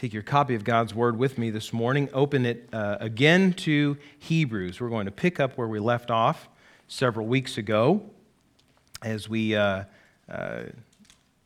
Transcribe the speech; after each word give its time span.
take 0.00 0.14
your 0.14 0.22
copy 0.22 0.54
of 0.54 0.64
God's 0.64 0.94
Word 0.94 1.18
with 1.18 1.36
me 1.36 1.50
this 1.50 1.74
morning, 1.74 2.08
open 2.14 2.46
it 2.46 2.70
uh, 2.72 2.96
again 3.00 3.52
to 3.52 3.98
Hebrews. 4.18 4.80
We're 4.80 4.88
going 4.88 5.04
to 5.04 5.12
pick 5.12 5.38
up 5.38 5.58
where 5.58 5.68
we 5.68 5.78
left 5.78 6.10
off 6.10 6.48
several 6.88 7.26
weeks 7.26 7.58
ago 7.58 8.00
as 9.02 9.28
we 9.28 9.54
uh, 9.54 9.84
uh, 10.26 10.62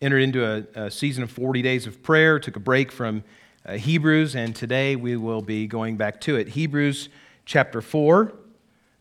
entered 0.01 0.21
into 0.21 0.45
a, 0.45 0.85
a, 0.85 0.89
season 0.89 1.25
of 1.25 1.33
40 1.33 1.63
days 1.63 1.89
of 1.89 2.01
prayer, 2.05 2.39
took 2.39 2.55
a 2.55 2.61
break 2.61 2.93
from 2.93 3.25
uh, 3.67 3.73
Hebrews, 3.73 4.37
and 4.37 4.55
today 4.55 4.95
we 4.95 5.17
will 5.17 5.43
be 5.43 5.67
going 5.67 5.97
back 5.97 6.21
to 6.21 6.37
it. 6.37 6.51
Hebrews 6.51 7.09
chapter 7.45 7.83
4, 7.83 8.35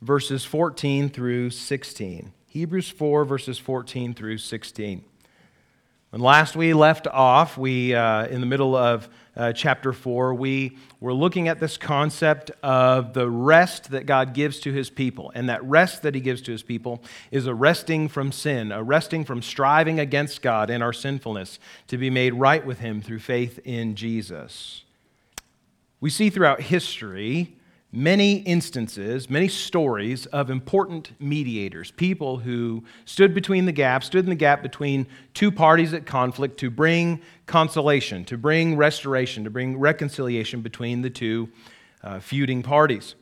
verses 0.02 0.44
14 0.44 1.10
through 1.10 1.52
16. 1.52 2.34
Hebrews 2.48 2.90
4, 2.90 3.24
verses 3.24 3.60
14 3.60 4.16
through 4.16 4.40
16. 4.40 5.06
When 6.14 6.22
last 6.22 6.56
we 6.56 6.76
left 6.76 7.08
off, 7.08 7.58
we, 7.58 7.96
uh, 7.96 8.28
in 8.28 8.40
the 8.40 8.46
middle 8.46 8.76
of 8.76 9.10
uh, 9.36 9.52
chapter 9.52 9.92
4, 9.92 10.36
we 10.36 10.78
were 11.00 11.12
looking 11.12 11.48
at 11.48 11.60
this 11.60 11.76
concept 11.76 12.52
of 12.62 13.14
the 13.14 13.28
rest 13.28 13.90
that 13.90 14.06
God 14.06 14.36
gives 14.36 14.60
to 14.60 14.72
his 14.72 14.92
people. 14.92 15.32
And 15.34 15.50
that 15.50 15.64
rest 15.64 16.04
that 16.04 16.14
he 16.14 16.22
gives 16.22 16.44
to 16.44 16.52
his 16.52 16.62
people 16.62 17.02
is 17.32 17.48
a 17.48 17.56
resting 17.56 18.10
from 18.10 18.32
sin, 18.32 18.72
a 18.72 18.84
resting 18.84 19.26
from 19.26 19.42
striving 19.42 20.00
against 20.00 20.44
God 20.44 20.70
and 20.70 20.84
our 20.84 20.94
sinfulness 20.94 21.58
to 21.88 21.98
be 21.98 22.12
made 22.12 22.36
right 22.36 22.64
with 22.64 22.78
him 22.78 23.02
through 23.02 23.18
faith 23.18 23.60
in 23.66 23.96
Jesus. 23.96 24.84
We 26.00 26.12
see 26.12 26.30
throughout 26.30 26.62
history 26.62 27.56
many 27.94 28.38
instances, 28.38 29.30
many 29.30 29.48
stories 29.48 30.26
of 30.28 30.50
important 30.50 31.12
mediators, 31.20 31.92
people 31.92 32.40
who 32.40 32.84
stood 33.06 33.36
between 33.36 33.66
the 33.66 33.72
gap, 33.72 34.04
stood 34.04 34.24
in 34.26 34.30
the 34.30 34.36
gap 34.36 34.64
between 34.64 35.06
two 35.36 35.52
parties 35.52 35.94
at 35.94 36.06
conflict 36.08 36.58
to 36.60 36.72
bring 36.72 37.22
consolation, 37.46 38.26
to 38.26 38.36
bring 38.36 38.76
restoration, 38.76 39.44
to 39.44 39.52
bring 39.52 39.78
reconciliation 39.78 40.62
between 40.62 41.04
the 41.04 41.10
two 41.10 41.48
uh, 42.04 42.20
feuding 42.20 42.64
parties. 42.64 43.14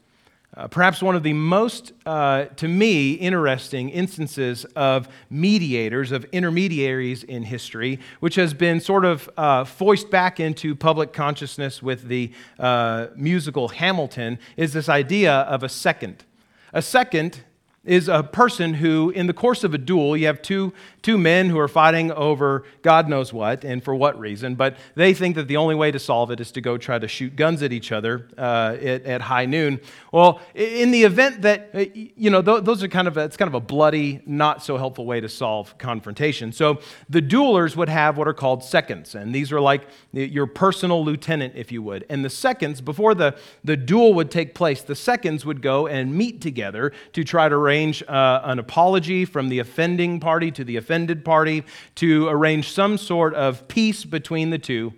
Uh, 0.58 0.68
perhaps 0.68 1.02
one 1.02 1.16
of 1.16 1.24
the 1.24 1.32
most, 1.32 1.94
uh, 2.06 2.44
to 2.58 2.68
me, 2.68 3.14
interesting 3.14 3.90
instances 3.90 4.66
of 4.76 5.08
mediators, 5.30 6.12
of 6.12 6.26
intermediaries 6.34 7.24
in 7.24 7.44
history, 7.44 7.98
which 8.20 8.36
has 8.36 8.54
been 8.54 8.82
sort 8.82 9.06
of 9.06 9.30
uh, 9.38 9.64
foisted 9.64 10.12
back 10.12 10.42
into 10.42 10.76
public 10.76 11.14
consciousness 11.14 11.82
with 11.82 12.10
the 12.10 12.30
uh, 12.60 13.08
musical 13.16 13.70
Hamilton, 13.70 14.38
is 14.58 14.74
this 14.74 14.90
idea 14.90 15.34
of 15.34 15.64
a 15.64 15.70
second. 15.70 16.26
A 16.74 16.82
second 16.82 17.44
is 17.86 18.10
a 18.10 18.22
person 18.22 18.74
who, 18.76 19.10
in 19.12 19.28
the 19.28 19.34
course 19.34 19.64
of 19.64 19.74
a 19.74 19.78
duel, 19.78 20.18
you 20.18 20.28
have 20.28 20.42
two, 20.42 20.74
two 21.02 21.18
men 21.18 21.50
who 21.50 21.58
are 21.58 21.68
fighting 21.68 22.12
over 22.12 22.64
God 22.82 23.10
knows 23.10 23.34
what 23.34 23.64
and 23.64 23.84
for 23.84 23.96
what 23.96 24.20
reason, 24.20 24.56
but 24.56 24.78
they 24.96 25.14
think 25.14 25.36
that 25.36 25.48
the 25.48 25.58
only 25.58 25.76
way 25.76 25.92
to 25.92 26.00
solve 26.00 26.32
it 26.32 26.40
is 26.40 26.52
to 26.52 26.62
go 26.62 26.78
try 26.78 27.00
to 27.00 27.08
shoot 27.08 27.36
guns 27.36 27.64
at 27.64 27.74
each 27.74 27.92
other 27.92 28.28
uh, 28.38 28.78
at, 28.82 29.04
at, 29.06 29.22
high 29.22 29.46
noon. 29.46 29.80
Well, 30.12 30.42
in 30.54 30.92
the 30.92 31.04
event 31.04 31.42
that, 31.44 31.70
uh, 31.74 31.86
you 31.94 32.30
know, 32.30 32.42
those 32.42 32.84
are 32.84 32.88
kind 32.88 33.08
of, 33.08 33.18
a, 33.18 33.22
it's 33.22 33.38
kind 33.38 33.48
of 33.48 33.56
a 33.56 33.60
bloody, 33.60 34.22
not 34.26 34.64
so 34.64 34.78
helpful 34.78 35.06
way 35.06 35.22
to 35.22 35.30
solve 35.30 35.78
confrontation. 35.78 36.52
So 36.52 36.80
the 37.10 37.22
duelers 37.22 37.76
would 37.76 37.90
have 37.90 38.18
what 38.18 38.28
are 38.28 38.34
called 38.34 38.64
seconds, 38.64 39.16
and 39.16 39.34
these 39.34 39.52
are 39.52 39.62
like 39.62 39.88
your 40.12 40.48
personal 40.48 41.04
lieutenant, 41.04 41.56
if 41.56 41.72
you 41.72 41.82
would. 41.84 42.06
And 42.10 42.24
the 42.24 42.30
seconds, 42.30 42.82
before 42.82 43.16
the, 43.16 43.36
the 43.64 43.78
duel 43.78 44.14
would 44.14 44.32
take 44.32 44.54
place, 44.54 44.82
the 44.82 44.96
seconds 44.96 45.46
would 45.46 45.62
go 45.62 45.88
and 45.88 46.14
meet 46.14 46.42
together 46.42 46.92
to 47.14 47.24
try 47.24 47.50
to 47.50 47.56
arrange 47.56 48.04
uh, 48.04 48.42
an 48.44 48.60
apology 48.60 49.26
from 49.26 49.50
the 49.50 49.60
offending 49.60 50.20
party 50.20 50.52
to 50.52 50.64
the 50.64 50.78
offended 50.92 51.24
party, 51.24 51.64
to 51.96 52.28
arrange 52.28 52.70
some 52.70 52.98
sort 52.98 53.34
of 53.34 53.66
peace 53.70 54.04
between 54.04 54.50
the 54.50 54.60
two. 54.60 54.92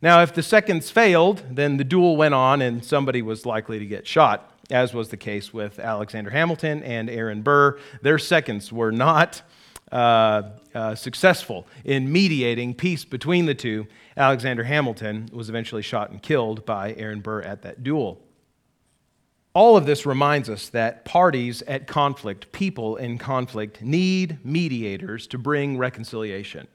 Now, 0.00 0.22
if 0.22 0.32
the 0.32 0.42
seconds 0.42 0.90
failed, 0.90 1.42
then 1.50 1.76
the 1.76 1.84
duel 1.84 2.16
went 2.16 2.32
on 2.32 2.62
and 2.62 2.82
somebody 2.82 3.20
was 3.20 3.44
likely 3.44 3.78
to 3.78 3.84
get 3.84 4.06
shot, 4.06 4.50
as 4.70 4.94
was 4.94 5.10
the 5.10 5.18
case 5.18 5.52
with 5.52 5.78
Alexander 5.78 6.30
Hamilton 6.30 6.82
and 6.82 7.10
Aaron 7.10 7.42
Burr. 7.42 7.78
Their 8.00 8.18
seconds 8.18 8.72
were 8.72 8.90
not 8.90 9.42
uh, 9.92 10.44
uh, 10.74 10.94
successful 10.94 11.66
in 11.84 12.10
mediating 12.10 12.72
peace 12.72 13.04
between 13.04 13.44
the 13.44 13.54
two. 13.54 13.86
Alexander 14.16 14.64
Hamilton 14.64 15.28
was 15.30 15.50
eventually 15.50 15.82
shot 15.82 16.10
and 16.10 16.22
killed 16.22 16.64
by 16.64 16.94
Aaron 16.94 17.20
Burr 17.20 17.42
at 17.42 17.60
that 17.62 17.82
duel. 17.82 18.23
All 19.54 19.76
of 19.76 19.86
this 19.86 20.04
reminds 20.04 20.50
us 20.50 20.68
that 20.70 21.04
parties 21.04 21.62
at 21.62 21.86
conflict, 21.86 22.50
people 22.50 22.96
in 22.96 23.18
conflict, 23.18 23.80
need 23.82 24.44
mediators 24.44 25.28
to 25.28 25.38
bring 25.38 25.78
reconciliation. 25.78 26.66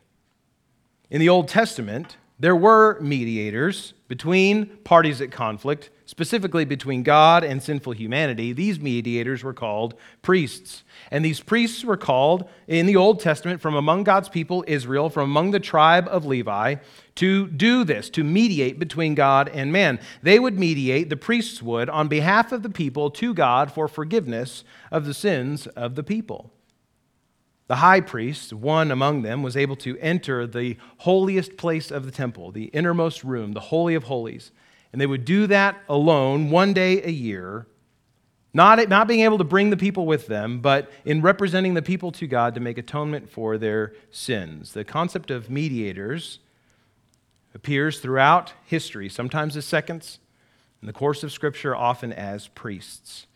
In 1.09 1.19
the 1.19 1.27
Old 1.27 1.49
Testament, 1.49 2.15
there 2.39 2.55
were 2.55 2.97
mediators 3.01 3.93
between 4.07 4.67
parties 4.85 5.19
at 5.19 5.29
conflict, 5.29 5.89
specifically 6.09 6.65
between 6.65 7.03
God 7.03 7.43
and 7.43 7.61
sinful 7.61 7.93
humanity. 7.93 8.51
These 8.51 8.79
mediators 8.79 9.43
were 9.43 9.53
called 9.53 9.93
priests. 10.23 10.83
And 11.11 11.23
these 11.23 11.39
priests 11.39 11.85
were 11.85 11.97
called 11.97 12.49
in 12.67 12.87
the 12.87 12.95
Old 12.95 13.19
Testament 13.19 13.61
from 13.61 13.75
among 13.75 14.05
God's 14.05 14.27
people, 14.27 14.65
Israel, 14.65 15.11
from 15.11 15.29
among 15.29 15.51
the 15.51 15.59
tribe 15.59 16.07
of 16.09 16.25
Levi, 16.25 16.77
to 17.13 17.45
do 17.49 17.83
this, 17.83 18.09
to 18.09 18.23
mediate 18.23 18.79
between 18.79 19.13
God 19.13 19.49
and 19.49 19.71
man. 19.71 19.99
They 20.23 20.39
would 20.39 20.57
mediate, 20.57 21.11
the 21.11 21.15
priests 21.15 21.61
would, 21.61 21.91
on 21.91 22.07
behalf 22.07 22.51
of 22.51 22.63
the 22.63 22.71
people 22.71 23.11
to 23.11 23.35
God 23.35 23.71
for 23.71 23.87
forgiveness 23.87 24.63
of 24.91 25.05
the 25.05 25.13
sins 25.13 25.67
of 25.67 25.93
the 25.93 26.01
people. 26.01 26.51
The 27.67 27.75
high 27.75 28.01
priest, 28.01 28.51
one 28.51 28.89
among 28.89 29.21
them, 29.21 29.43
was 29.43 29.55
able 29.55 29.75
to 29.75 29.95
enter 29.99 30.47
the 30.47 30.75
holiest 30.97 31.55
place 31.55 31.91
of 31.91 32.05
the 32.05 32.11
temple, 32.11 32.51
the 32.51 32.65
innermost 32.65 33.23
room, 33.23 33.51
the 33.51 33.59
Holy 33.59 33.93
of 33.93 34.05
Holies. 34.05 34.51
And 34.91 34.99
they 34.99 35.05
would 35.05 35.25
do 35.25 35.47
that 35.47 35.81
alone 35.87 36.49
one 36.49 36.73
day 36.73 37.03
a 37.03 37.11
year, 37.11 37.67
not, 38.53 38.89
not 38.89 39.07
being 39.07 39.21
able 39.21 39.37
to 39.37 39.43
bring 39.43 39.69
the 39.69 39.77
people 39.77 40.05
with 40.05 40.27
them, 40.27 40.59
but 40.59 40.91
in 41.05 41.21
representing 41.21 41.75
the 41.75 41.81
people 41.81 42.11
to 42.13 42.25
God 42.25 42.55
to 42.55 42.59
make 42.59 42.77
atonement 42.77 43.29
for 43.29 43.57
their 43.57 43.93
sins. 44.09 44.73
The 44.73 44.83
concept 44.83 45.29
of 45.29 45.49
mediators 45.49 46.39
appears 47.53 47.99
throughout 47.99 48.53
history, 48.65 49.09
sometimes 49.09 49.55
as 49.55 49.65
seconds, 49.65 50.19
in 50.81 50.87
the 50.87 50.93
course 50.93 51.23
of 51.23 51.31
Scripture, 51.31 51.75
often 51.75 52.11
as 52.11 52.47
priests. 52.47 53.27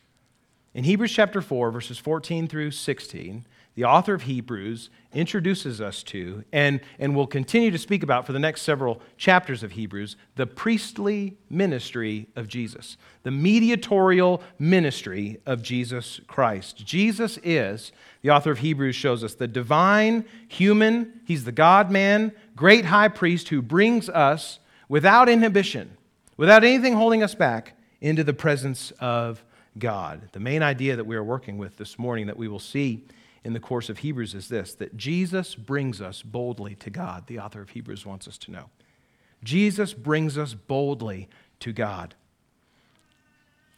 In 0.73 0.85
Hebrews 0.85 1.11
chapter 1.11 1.41
4, 1.41 1.71
verses 1.71 1.99
14 1.99 2.47
through 2.47 2.71
16, 2.71 3.45
the 3.75 3.83
author 3.83 4.13
of 4.13 4.23
Hebrews 4.23 4.89
introduces 5.13 5.79
us 5.79 6.03
to, 6.03 6.43
and, 6.51 6.81
and 6.99 7.15
will 7.15 7.27
continue 7.27 7.71
to 7.71 7.77
speak 7.77 8.03
about 8.03 8.25
for 8.25 8.33
the 8.33 8.39
next 8.39 8.63
several 8.63 9.01
chapters 9.17 9.63
of 9.63 9.71
Hebrews, 9.73 10.15
the 10.35 10.47
priestly 10.47 11.37
ministry 11.49 12.27
of 12.35 12.47
Jesus, 12.47 12.97
the 13.23 13.31
mediatorial 13.31 14.41
ministry 14.57 15.39
of 15.45 15.61
Jesus 15.61 16.19
Christ. 16.27 16.85
Jesus 16.85 17.37
is, 17.43 17.91
the 18.21 18.31
author 18.31 18.51
of 18.51 18.59
Hebrews 18.59 18.95
shows 18.95 19.23
us, 19.23 19.35
the 19.35 19.47
divine, 19.47 20.25
human, 20.47 21.21
he's 21.25 21.45
the 21.45 21.51
God 21.51 21.91
man, 21.91 22.31
great 22.55 22.85
high 22.85 23.09
priest 23.09 23.49
who 23.49 23.61
brings 23.61 24.09
us 24.09 24.59
without 24.89 25.29
inhibition, 25.29 25.97
without 26.37 26.63
anything 26.63 26.93
holding 26.93 27.23
us 27.23 27.35
back, 27.35 27.75
into 28.01 28.23
the 28.23 28.33
presence 28.33 28.91
of 28.99 29.43
God. 29.79 30.29
The 30.33 30.39
main 30.39 30.61
idea 30.61 30.97
that 30.97 31.05
we 31.05 31.15
are 31.15 31.23
working 31.23 31.57
with 31.57 31.77
this 31.77 31.97
morning 31.97 32.27
that 32.27 32.37
we 32.37 32.47
will 32.47 32.59
see 32.59 33.05
in 33.43 33.53
the 33.53 33.59
course 33.59 33.89
of 33.89 33.99
Hebrews 33.99 34.33
is 34.33 34.47
this 34.47 34.73
that 34.75 34.95
Jesus 34.95 35.55
brings 35.55 36.01
us 36.01 36.21
boldly 36.21 36.75
to 36.75 36.89
God, 36.89 37.27
the 37.27 37.39
author 37.39 37.61
of 37.61 37.71
Hebrews 37.71 38.05
wants 38.05 38.27
us 38.27 38.37
to 38.39 38.51
know. 38.51 38.69
Jesus 39.43 39.93
brings 39.93 40.37
us 40.37 40.53
boldly 40.53 41.27
to 41.59 41.73
God. 41.73 42.15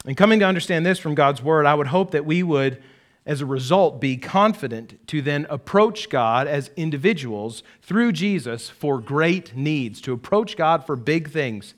And 0.05 0.15
coming 0.15 0.39
to 0.39 0.45
understand 0.45 0.85
this 0.85 0.99
from 0.99 1.15
God's 1.15 1.41
word, 1.41 1.65
I 1.65 1.73
would 1.73 1.87
hope 1.87 2.11
that 2.11 2.25
we 2.25 2.43
would, 2.43 2.81
as 3.25 3.41
a 3.41 3.45
result, 3.45 3.99
be 3.99 4.17
confident 4.17 5.07
to 5.07 5.23
then 5.23 5.47
approach 5.49 6.09
God 6.09 6.45
as 6.45 6.69
individuals 6.75 7.63
through 7.81 8.11
Jesus 8.11 8.69
for 8.69 8.99
great 8.99 9.55
needs, 9.55 9.99
to 10.01 10.13
approach 10.13 10.55
God 10.55 10.85
for 10.85 10.95
big 10.95 11.31
things, 11.31 11.73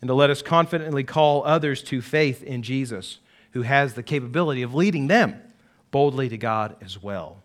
and 0.00 0.08
to 0.08 0.14
let 0.14 0.30
us 0.30 0.42
confidently 0.42 1.04
call 1.04 1.44
others 1.44 1.80
to 1.84 2.02
faith 2.02 2.42
in 2.42 2.64
Jesus, 2.64 3.20
who 3.52 3.62
has 3.62 3.94
the 3.94 4.02
capability 4.02 4.62
of 4.62 4.74
leading 4.74 5.06
them 5.06 5.40
boldly 5.94 6.28
to 6.28 6.36
God 6.36 6.74
as 6.82 7.00
well. 7.00 7.36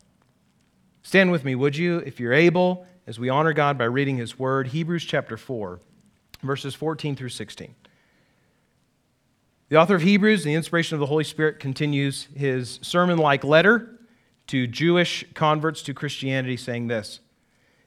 Stand 1.04 1.32
with 1.32 1.46
me, 1.46 1.54
would 1.54 1.78
you, 1.78 2.00
if 2.00 2.20
you're 2.20 2.34
able, 2.34 2.88
as 3.06 3.20
we 3.20 3.30
honor 3.30 3.54
God 3.54 3.78
by 3.78 3.84
reading 3.84 4.18
His 4.18 4.40
Word, 4.40 4.70
Hebrews 4.70 5.06
chapter 5.06 5.38
4, 5.38 5.80
verses 6.42 6.74
14 6.74 7.16
through 7.16 7.30
16. 7.30 7.76
The 9.70 9.76
author 9.76 9.94
of 9.94 10.02
Hebrews, 10.02 10.44
the 10.44 10.56
inspiration 10.56 10.96
of 10.96 11.00
the 11.00 11.06
Holy 11.06 11.26
Spirit, 11.26 11.60
continues 11.60 12.28
his 12.36 12.80
sermon 12.82 13.20
like 13.20 13.44
letter 13.44 14.00
to 14.48 14.66
Jewish 14.66 15.24
converts 15.36 15.84
to 15.84 15.94
Christianity, 15.94 16.58
saying 16.58 16.88
this 16.88 17.20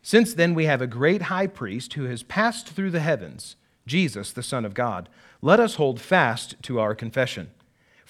Since 0.01 0.35
then 0.35 0.55
we 0.55 0.67
have 0.67 0.81
a 0.81 0.87
great 0.87 1.23
high 1.23 1.49
priest 1.49 1.95
who 1.95 2.05
has 2.05 2.23
passed 2.23 2.69
through 2.69 2.93
the 2.93 3.01
heavens, 3.01 3.57
Jesus, 3.85 4.31
the 4.31 4.45
Son 4.45 4.65
of 4.65 4.75
God, 4.75 5.09
let 5.41 5.59
us 5.59 5.75
hold 5.75 6.01
fast 6.01 6.55
to 6.63 6.79
our 6.79 6.95
confession. 6.95 7.51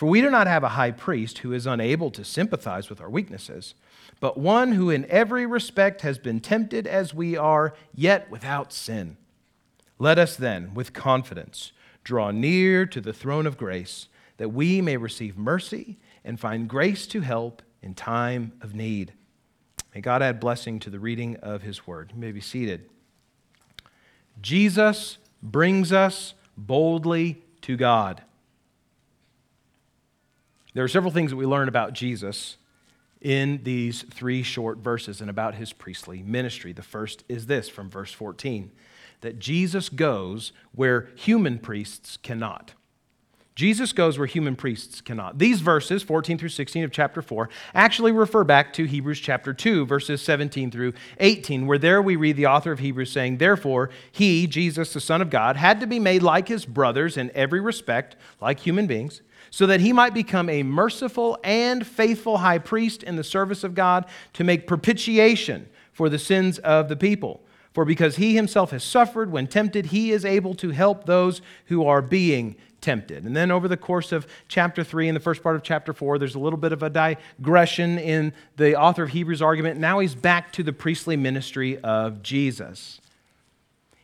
For 0.03 0.09
we 0.09 0.21
do 0.21 0.31
not 0.31 0.49
have 0.49 0.65
a 0.65 0.71
high 0.71 0.91
priest 0.91 1.39
who 1.39 1.53
is 1.53 1.65
unable 1.65 2.11
to 2.11 2.25
sympathize 2.25 2.91
with 2.91 3.01
our 3.01 3.09
weaknesses, 3.09 3.77
but 4.19 4.37
one 4.37 4.73
who 4.73 4.91
in 4.91 5.09
every 5.09 5.47
respect 5.47 6.01
has 6.01 6.19
been 6.19 6.41
tempted 6.41 6.89
as 6.89 7.15
we 7.15 7.37
are, 7.37 7.73
yet 7.95 8.29
without 8.29 8.73
sin. 8.73 9.17
Let 10.01 10.19
us 10.19 10.35
then, 10.35 10.75
with 10.75 10.93
confidence, 10.93 11.71
draw 12.03 12.33
near 12.33 12.85
to 12.85 13.01
the 13.01 13.13
throne 13.13 13.47
of 13.47 13.57
grace, 13.57 14.09
that 14.39 14.49
we 14.49 14.81
may 14.81 14.97
receive 14.97 15.39
mercy 15.39 16.01
and 16.25 16.41
find 16.41 16.69
grace 16.69 17.07
to 17.07 17.21
help 17.21 17.63
in 17.81 17.95
time 17.95 18.55
of 18.61 18.75
need. 18.75 19.13
May 19.95 20.01
God 20.01 20.21
add 20.21 20.41
blessing 20.41 20.81
to 20.81 20.91
the 20.91 20.99
reading 20.99 21.37
of 21.37 21.63
his 21.63 21.87
word. 21.87 22.11
You 22.13 22.21
may 22.21 22.33
be 22.33 22.41
seated. 22.41 22.91
Jesus 24.41 25.19
brings 25.41 25.93
us 25.93 26.35
boldly 26.57 27.45
to 27.61 27.77
God. 27.77 28.25
There 30.75 30.85
are 30.85 30.89
several 30.89 31.13
things 31.13 31.31
that 31.31 31.37
we 31.37 31.47
learn 31.47 31.69
about 31.69 31.93
Jesus 31.93 32.57
in 33.21 33.61
these 33.63 34.03
three 34.03 34.43
short 34.43 34.79
verses 34.79 35.21
and 35.21 35.31
about 35.31 35.55
his 35.55 35.73
priestly 35.73 36.23
ministry. 36.23 36.73
The 36.73 36.83
first 36.83 37.25
is 37.29 37.47
this 37.47 37.69
from 37.69 37.89
verse 37.89 38.13
14 38.13 38.71
that 39.21 39.39
Jesus 39.39 39.89
goes 39.89 40.53
where 40.75 41.09
human 41.15 41.59
priests 41.59 42.17
cannot. 42.17 42.73
Jesus 43.55 43.93
goes 43.93 44.19
where 44.19 44.27
human 44.27 44.57
priests 44.57 45.01
cannot. 45.01 45.39
These 45.39 45.61
verses, 45.61 46.03
14 46.03 46.39
through 46.39 46.49
16 46.49 46.85
of 46.85 46.91
chapter 46.91 47.21
4, 47.21 47.51
actually 47.75 48.11
refer 48.11 48.45
back 48.45 48.73
to 48.73 48.85
Hebrews 48.85 49.21
chapter 49.21 49.53
2, 49.53 49.85
verses 49.85 50.23
17 50.23 50.71
through 50.71 50.95
18, 51.21 51.67
where 51.67 51.79
there 51.79 52.01
we 52.01 52.17
read 52.17 52.37
the 52.37 52.47
author 52.47 52.73
of 52.73 52.79
Hebrews 52.79 53.13
saying, 53.13 53.37
Therefore, 53.37 53.91
he, 54.11 54.47
Jesus, 54.47 54.95
the 54.95 55.01
Son 55.01 55.21
of 55.21 55.29
God, 55.29 55.57
had 55.57 55.81
to 55.81 55.87
be 55.87 55.99
made 55.99 56.23
like 56.23 56.49
his 56.49 56.65
brothers 56.65 57.19
in 57.19 57.31
every 57.35 57.61
respect, 57.61 58.17
like 58.41 58.61
human 58.61 58.87
beings, 58.87 59.21
so 59.53 59.67
that 59.67 59.81
he 59.83 59.93
might 59.93 60.15
become 60.15 60.49
a 60.49 60.63
merciful 60.63 61.39
and 61.45 61.87
faithful 61.87 62.39
high 62.39 62.59
priest 62.59 63.03
in 63.03 63.17
the 63.17 63.23
service 63.23 63.63
of 63.63 63.75
God 63.75 64.07
to 64.33 64.43
make 64.43 64.67
propitiation 64.67 65.69
for 65.93 66.09
the 66.09 66.19
sins 66.19 66.59
of 66.61 66.89
the 66.89 66.97
people. 66.97 67.43
For 67.75 67.85
because 67.85 68.17
he 68.17 68.35
himself 68.35 68.71
has 68.71 68.83
suffered 68.83 69.31
when 69.31 69.47
tempted, 69.47 69.87
he 69.87 70.11
is 70.11 70.25
able 70.25 70.55
to 70.55 70.71
help 70.71 71.05
those 71.05 71.43
who 71.67 71.85
are 71.85 72.01
being 72.01 72.57
tempted. 72.81 73.25
And 73.25 73.37
then 73.37 73.51
over 73.51 73.69
the 73.69 73.77
course 73.77 74.11
of 74.11 74.27
chapter 74.49 74.83
3 74.83 75.09
and 75.09 75.15
the 75.15 75.21
first 75.21 75.43
part 75.43 75.55
of 75.55 75.63
chapter 75.63 75.93
4, 75.93 76.19
there's 76.19 76.35
a 76.35 76.39
little 76.39 76.59
bit 76.59 76.73
of 76.73 76.83
a 76.83 76.89
digression 76.89 77.99
in 77.99 78.33
the 78.57 78.75
author 78.75 79.03
of 79.03 79.11
Hebrews' 79.11 79.43
argument. 79.43 79.79
Now 79.79 79.99
he's 79.99 80.15
back 80.15 80.51
to 80.53 80.63
the 80.63 80.73
priestly 80.73 81.17
ministry 81.17 81.79
of 81.79 82.23
Jesus. 82.23 83.03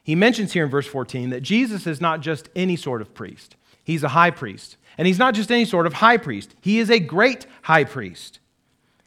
He 0.02 0.14
mentions 0.14 0.52
here 0.52 0.64
in 0.64 0.70
verse 0.70 0.86
14 0.86 1.30
that 1.30 1.40
Jesus 1.40 1.86
is 1.86 2.02
not 2.02 2.20
just 2.20 2.50
any 2.54 2.76
sort 2.76 3.00
of 3.00 3.14
priest, 3.14 3.56
he's 3.82 4.02
a 4.02 4.08
high 4.08 4.30
priest. 4.30 4.76
And 4.98 5.06
he's 5.06 5.18
not 5.18 5.34
just 5.34 5.50
any 5.50 5.64
sort 5.64 5.86
of 5.86 5.94
high 5.94 6.18
priest, 6.18 6.54
he 6.60 6.78
is 6.78 6.90
a 6.90 6.98
great 6.98 7.46
high 7.62 7.84
priest. 7.84 8.40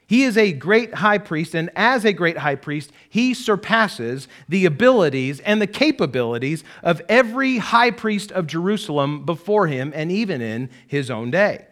He 0.07 0.23
is 0.23 0.37
a 0.37 0.51
great 0.51 0.95
high 0.95 1.19
priest, 1.19 1.55
and 1.55 1.69
as 1.73 2.03
a 2.03 2.11
great 2.11 2.37
high 2.37 2.55
priest, 2.55 2.91
he 3.09 3.33
surpasses 3.33 4.27
the 4.49 4.65
abilities 4.65 5.39
and 5.39 5.61
the 5.61 5.67
capabilities 5.67 6.65
of 6.83 7.01
every 7.07 7.59
high 7.59 7.91
priest 7.91 8.29
of 8.33 8.45
Jerusalem 8.45 9.25
before 9.25 9.67
him 9.67 9.93
and 9.95 10.11
even 10.11 10.41
in 10.41 10.69
his 10.85 11.09
own 11.09 11.31
day. 11.31 11.65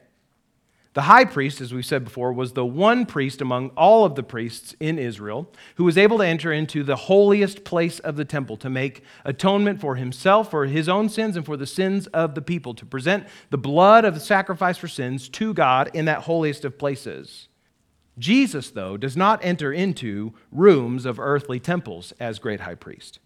The 0.95 1.03
high 1.03 1.25
priest, 1.25 1.61
as 1.61 1.71
we 1.71 1.83
said 1.83 2.03
before, 2.03 2.33
was 2.33 2.53
the 2.53 2.65
one 2.65 3.05
priest 3.05 3.41
among 3.41 3.69
all 3.77 4.05
of 4.05 4.15
the 4.15 4.23
priests 4.23 4.75
in 4.79 4.97
Israel 4.97 5.51
who 5.75 5.83
was 5.83 5.99
able 5.99 6.17
to 6.17 6.25
enter 6.25 6.51
into 6.51 6.83
the 6.83 6.95
holiest 6.95 7.63
place 7.63 7.99
of 7.99 8.15
the 8.15 8.25
temple 8.25 8.57
to 8.57 8.71
make 8.71 9.03
atonement 9.23 9.79
for 9.79 9.95
himself, 9.95 10.49
for 10.49 10.65
his 10.65 10.89
own 10.89 11.07
sins, 11.07 11.35
and 11.35 11.45
for 11.45 11.57
the 11.57 11.67
sins 11.67 12.07
of 12.07 12.33
the 12.33 12.41
people, 12.41 12.73
to 12.73 12.87
present 12.87 13.27
the 13.51 13.57
blood 13.57 14.03
of 14.03 14.15
the 14.15 14.19
sacrifice 14.19 14.77
for 14.77 14.87
sins 14.87 15.29
to 15.29 15.53
God 15.53 15.91
in 15.93 16.05
that 16.05 16.23
holiest 16.23 16.65
of 16.65 16.79
places. 16.79 17.49
Jesus, 18.17 18.71
though, 18.71 18.97
does 18.97 19.15
not 19.15 19.45
enter 19.45 19.71
into 19.71 20.33
rooms 20.51 21.05
of 21.05 21.19
earthly 21.19 21.59
temples 21.59 22.13
as 22.19 22.39
great 22.39 22.61
high 22.61 22.75
priest. 22.75 23.19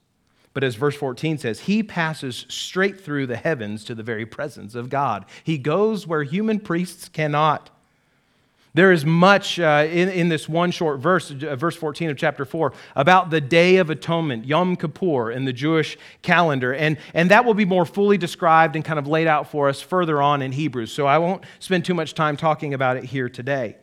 But 0.54 0.64
as 0.64 0.76
verse 0.76 0.96
14 0.96 1.40
says, 1.40 1.62
he 1.62 1.82
passes 1.82 2.46
straight 2.48 3.00
through 3.00 3.28
the 3.28 3.38
heavens 3.38 3.84
to 3.86 3.96
the 3.96 4.04
very 4.04 4.26
presence 4.26 4.76
of 4.76 4.90
God. 4.90 5.26
He 5.44 5.58
goes 5.58 6.06
where 6.06 6.24
human 6.24 6.60
priests 6.60 7.10
cannot. 7.10 7.72
There 8.76 8.92
is 8.92 9.06
much 9.06 9.60
uh, 9.60 9.88
in, 9.90 10.10
in 10.10 10.30
this 10.30 10.50
one 10.50 10.72
short 10.72 11.00
verse, 11.00 11.32
uh, 11.32 11.56
verse 11.56 11.76
14 11.76 12.10
of 12.10 12.18
chapter 12.18 12.44
4, 12.44 12.74
about 12.96 13.30
the 13.30 13.42
Day 13.42 13.78
of 13.78 13.92
Atonement, 13.92 14.46
Yom 14.46 14.76
Kippur, 14.76 15.32
in 15.32 15.46
the 15.46 15.54
Jewish 15.54 15.96
calendar. 16.24 16.74
And, 16.74 16.98
and 17.14 17.30
that 17.30 17.46
will 17.46 17.54
be 17.54 17.66
more 17.66 17.86
fully 17.86 18.18
described 18.18 18.76
and 18.76 18.84
kind 18.84 18.98
of 18.98 19.08
laid 19.08 19.28
out 19.28 19.48
for 19.48 19.70
us 19.70 19.80
further 19.80 20.22
on 20.22 20.42
in 20.42 20.52
Hebrews. 20.52 20.92
So 20.92 21.06
I 21.06 21.20
won't 21.20 21.44
spend 21.60 21.86
too 21.86 21.94
much 21.94 22.16
time 22.16 22.36
talking 22.36 22.74
about 22.74 22.98
it 22.98 23.04
here 23.04 23.30
today. 23.30 23.78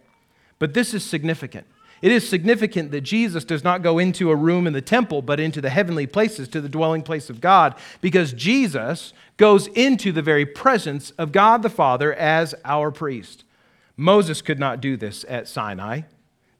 But 0.58 0.74
this 0.74 0.92
is 0.92 1.04
significant. 1.04 1.66
It 2.02 2.12
is 2.12 2.28
significant 2.28 2.92
that 2.92 3.02
Jesus 3.02 3.44
does 3.44 3.62
not 3.62 3.82
go 3.82 3.98
into 3.98 4.30
a 4.30 4.36
room 4.36 4.66
in 4.66 4.72
the 4.72 4.80
temple, 4.80 5.20
but 5.20 5.38
into 5.38 5.60
the 5.60 5.70
heavenly 5.70 6.06
places, 6.06 6.48
to 6.48 6.60
the 6.60 6.68
dwelling 6.68 7.02
place 7.02 7.28
of 7.28 7.40
God, 7.40 7.74
because 8.00 8.32
Jesus 8.32 9.12
goes 9.36 9.66
into 9.68 10.10
the 10.10 10.22
very 10.22 10.46
presence 10.46 11.10
of 11.12 11.32
God 11.32 11.62
the 11.62 11.68
Father 11.70 12.14
as 12.14 12.54
our 12.64 12.90
priest. 12.90 13.44
Moses 13.96 14.40
could 14.40 14.58
not 14.58 14.80
do 14.80 14.96
this 14.96 15.26
at 15.28 15.46
Sinai, 15.46 16.02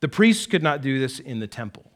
the 0.00 0.08
priests 0.08 0.46
could 0.46 0.62
not 0.62 0.82
do 0.82 0.98
this 0.98 1.19
in 1.19 1.40
the 1.40 1.46
temple. 1.46 1.90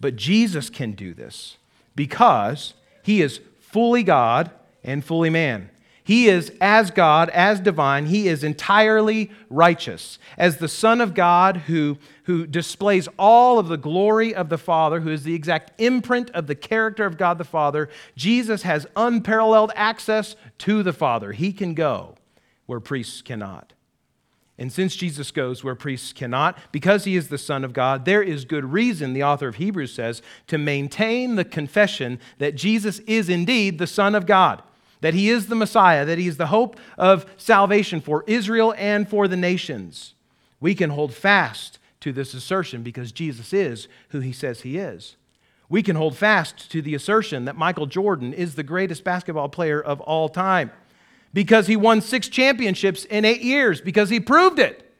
But 0.00 0.16
Jesus 0.16 0.68
can 0.68 0.92
do 0.92 1.14
this 1.14 1.56
because 1.94 2.74
he 3.04 3.22
is 3.22 3.40
fully 3.60 4.02
God 4.02 4.50
and 4.82 5.04
fully 5.04 5.30
man. 5.30 5.70
He 6.04 6.28
is 6.28 6.52
as 6.60 6.90
God, 6.90 7.30
as 7.30 7.60
divine. 7.60 8.06
He 8.06 8.26
is 8.26 8.42
entirely 8.42 9.30
righteous. 9.48 10.18
As 10.36 10.56
the 10.56 10.68
Son 10.68 11.00
of 11.00 11.14
God 11.14 11.58
who, 11.58 11.96
who 12.24 12.46
displays 12.46 13.08
all 13.18 13.58
of 13.58 13.68
the 13.68 13.76
glory 13.76 14.34
of 14.34 14.48
the 14.48 14.58
Father, 14.58 15.00
who 15.00 15.10
is 15.10 15.22
the 15.22 15.34
exact 15.34 15.80
imprint 15.80 16.30
of 16.30 16.48
the 16.48 16.56
character 16.56 17.04
of 17.04 17.18
God 17.18 17.38
the 17.38 17.44
Father, 17.44 17.88
Jesus 18.16 18.62
has 18.62 18.86
unparalleled 18.96 19.70
access 19.76 20.34
to 20.58 20.82
the 20.82 20.92
Father. 20.92 21.32
He 21.32 21.52
can 21.52 21.74
go 21.74 22.16
where 22.66 22.80
priests 22.80 23.22
cannot. 23.22 23.72
And 24.58 24.72
since 24.72 24.96
Jesus 24.96 25.30
goes 25.30 25.64
where 25.64 25.74
priests 25.74 26.12
cannot, 26.12 26.58
because 26.72 27.04
he 27.04 27.16
is 27.16 27.28
the 27.28 27.38
Son 27.38 27.64
of 27.64 27.72
God, 27.72 28.04
there 28.04 28.22
is 28.22 28.44
good 28.44 28.64
reason, 28.72 29.12
the 29.12 29.22
author 29.22 29.48
of 29.48 29.56
Hebrews 29.56 29.94
says, 29.94 30.20
to 30.48 30.58
maintain 30.58 31.36
the 31.36 31.44
confession 31.44 32.18
that 32.38 32.56
Jesus 32.56 32.98
is 33.00 33.28
indeed 33.28 33.78
the 33.78 33.86
Son 33.86 34.14
of 34.14 34.26
God 34.26 34.62
that 35.02 35.14
he 35.14 35.28
is 35.28 35.48
the 35.48 35.54
Messiah, 35.54 36.04
that 36.06 36.18
he 36.18 36.26
is 36.26 36.38
the 36.38 36.46
hope 36.46 36.78
of 36.96 37.26
salvation 37.36 38.00
for 38.00 38.24
Israel 38.26 38.74
and 38.78 39.08
for 39.08 39.28
the 39.28 39.36
nations. 39.36 40.14
We 40.58 40.74
can 40.74 40.90
hold 40.90 41.12
fast 41.12 41.78
to 42.00 42.12
this 42.12 42.32
assertion 42.34 42.82
because 42.82 43.12
Jesus 43.12 43.52
is 43.52 43.86
who 44.08 44.20
he 44.20 44.32
says 44.32 44.62
he 44.62 44.78
is. 44.78 45.16
We 45.68 45.82
can 45.82 45.96
hold 45.96 46.16
fast 46.16 46.70
to 46.70 46.82
the 46.82 46.94
assertion 46.94 47.44
that 47.44 47.56
Michael 47.56 47.86
Jordan 47.86 48.32
is 48.32 48.54
the 48.54 48.62
greatest 48.62 49.04
basketball 49.04 49.48
player 49.48 49.80
of 49.80 50.00
all 50.00 50.28
time 50.28 50.70
because 51.32 51.66
he 51.66 51.76
won 51.76 52.00
six 52.00 52.28
championships 52.28 53.04
in 53.04 53.24
eight 53.24 53.42
years, 53.42 53.80
because 53.80 54.10
he 54.10 54.20
proved 54.20 54.58
it. 54.58 54.92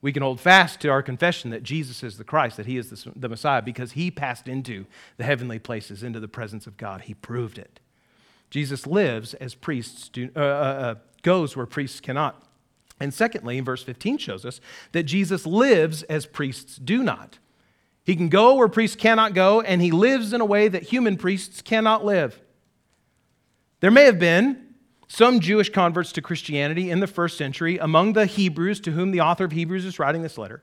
We 0.00 0.12
can 0.12 0.22
hold 0.22 0.38
fast 0.38 0.80
to 0.80 0.88
our 0.88 1.02
confession 1.02 1.50
that 1.50 1.62
Jesus 1.62 2.02
is 2.02 2.18
the 2.18 2.24
Christ, 2.24 2.56
that 2.58 2.66
he 2.66 2.76
is 2.76 2.90
the, 3.16 3.28
Messiah, 3.28 3.62
because 3.62 3.92
he 3.92 4.10
passed 4.10 4.48
into 4.48 4.86
the 5.16 5.24
heavenly 5.24 5.58
places, 5.58 6.02
into 6.02 6.20
the 6.20 6.28
presence 6.28 6.66
of 6.66 6.76
God. 6.76 7.02
He 7.02 7.14
proved 7.14 7.58
it. 7.58 7.80
Jesus 8.54 8.86
lives 8.86 9.34
as 9.34 9.52
priests 9.52 10.08
do, 10.08 10.30
uh, 10.36 10.38
uh, 10.38 10.42
uh, 10.42 10.94
goes 11.22 11.56
where 11.56 11.66
priests 11.66 11.98
cannot. 11.98 12.40
And 13.00 13.12
secondly, 13.12 13.58
verse 13.58 13.82
15 13.82 14.16
shows 14.18 14.44
us 14.44 14.60
that 14.92 15.02
Jesus 15.02 15.44
lives 15.44 16.04
as 16.04 16.24
priests 16.24 16.76
do 16.76 17.02
not. 17.02 17.40
He 18.04 18.14
can 18.14 18.28
go 18.28 18.54
where 18.54 18.68
priests 18.68 18.94
cannot 18.94 19.34
go, 19.34 19.60
and 19.60 19.82
he 19.82 19.90
lives 19.90 20.32
in 20.32 20.40
a 20.40 20.44
way 20.44 20.68
that 20.68 20.84
human 20.84 21.16
priests 21.16 21.62
cannot 21.62 22.04
live. 22.04 22.40
There 23.80 23.90
may 23.90 24.04
have 24.04 24.20
been 24.20 24.76
some 25.08 25.40
Jewish 25.40 25.70
converts 25.70 26.12
to 26.12 26.22
Christianity 26.22 26.92
in 26.92 27.00
the 27.00 27.08
first 27.08 27.36
century 27.36 27.78
among 27.78 28.12
the 28.12 28.24
Hebrews 28.24 28.78
to 28.82 28.92
whom 28.92 29.10
the 29.10 29.20
author 29.20 29.46
of 29.46 29.50
Hebrews 29.50 29.84
is 29.84 29.98
writing 29.98 30.22
this 30.22 30.38
letter, 30.38 30.62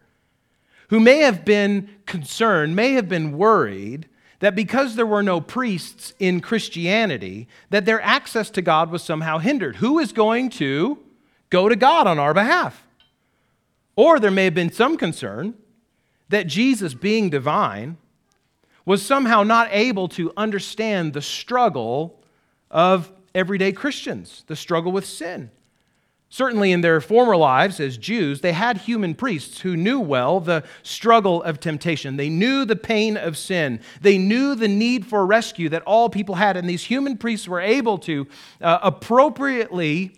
who 0.91 1.01
may 1.01 1.17
have 1.17 1.43
been 1.43 1.89
concerned, 2.05 2.74
may 2.74 2.93
have 2.93 3.10
been 3.10 3.38
worried 3.38 4.07
that 4.41 4.55
because 4.55 4.95
there 4.95 5.05
were 5.05 5.24
no 5.24 5.39
priests 5.39 6.13
in 6.19 6.41
Christianity, 6.41 7.48
that 7.69 7.86
their 7.86 8.01
access 8.01 8.50
to 8.50 8.62
God 8.62 8.91
was 8.91 9.01
somehow 9.01 9.38
hindered. 9.38 9.77
Who 9.77 10.00
is 10.00 10.12
going 10.12 10.50
to 10.51 11.00
go 11.50 11.69
to 11.69 11.75
God 11.75 12.07
on 12.07 12.19
our 12.19 12.33
behalf? 12.33 12.83
Or 13.95 14.19
there 14.19 14.31
may 14.31 14.45
have 14.45 14.55
been 14.55 14.71
some 14.71 14.98
concern 14.98 15.53
that 16.29 16.48
Jesus, 16.48 16.93
being 16.93 17.29
divine, 17.29 17.98
was 18.83 19.03
somehow 19.03 19.43
not 19.43 19.67
able 19.71 20.07
to 20.10 20.33
understand 20.36 21.13
the 21.13 21.21
struggle 21.21 22.19
of 22.71 23.12
everyday 23.36 23.71
Christians, 23.71 24.43
the 24.48 24.55
struggle 24.55 24.91
with 24.91 25.05
sin. 25.05 25.51
Certainly, 26.33 26.71
in 26.71 26.79
their 26.79 27.01
former 27.01 27.35
lives 27.35 27.81
as 27.81 27.97
Jews, 27.97 28.39
they 28.39 28.53
had 28.53 28.77
human 28.77 29.15
priests 29.15 29.59
who 29.59 29.75
knew 29.75 30.00
well 30.00 30.39
the 30.39 30.63
struggle 30.81 31.43
of 31.43 31.59
temptation. 31.59 32.15
They 32.15 32.29
knew 32.29 32.63
the 32.63 32.77
pain 32.77 33.17
of 33.17 33.38
sin. 33.38 33.81
They 34.00 34.17
knew 34.17 34.55
the 34.55 34.69
need 34.69 35.05
for 35.05 35.25
rescue 35.25 35.67
that 35.67 35.81
all 35.81 36.09
people 36.09 36.35
had. 36.35 36.55
And 36.55 36.69
these 36.69 36.85
human 36.85 37.17
priests 37.17 37.50
were 37.50 37.59
able 37.59 37.97
to 38.00 38.27
uh, 38.61 38.79
appropriately 38.81 40.15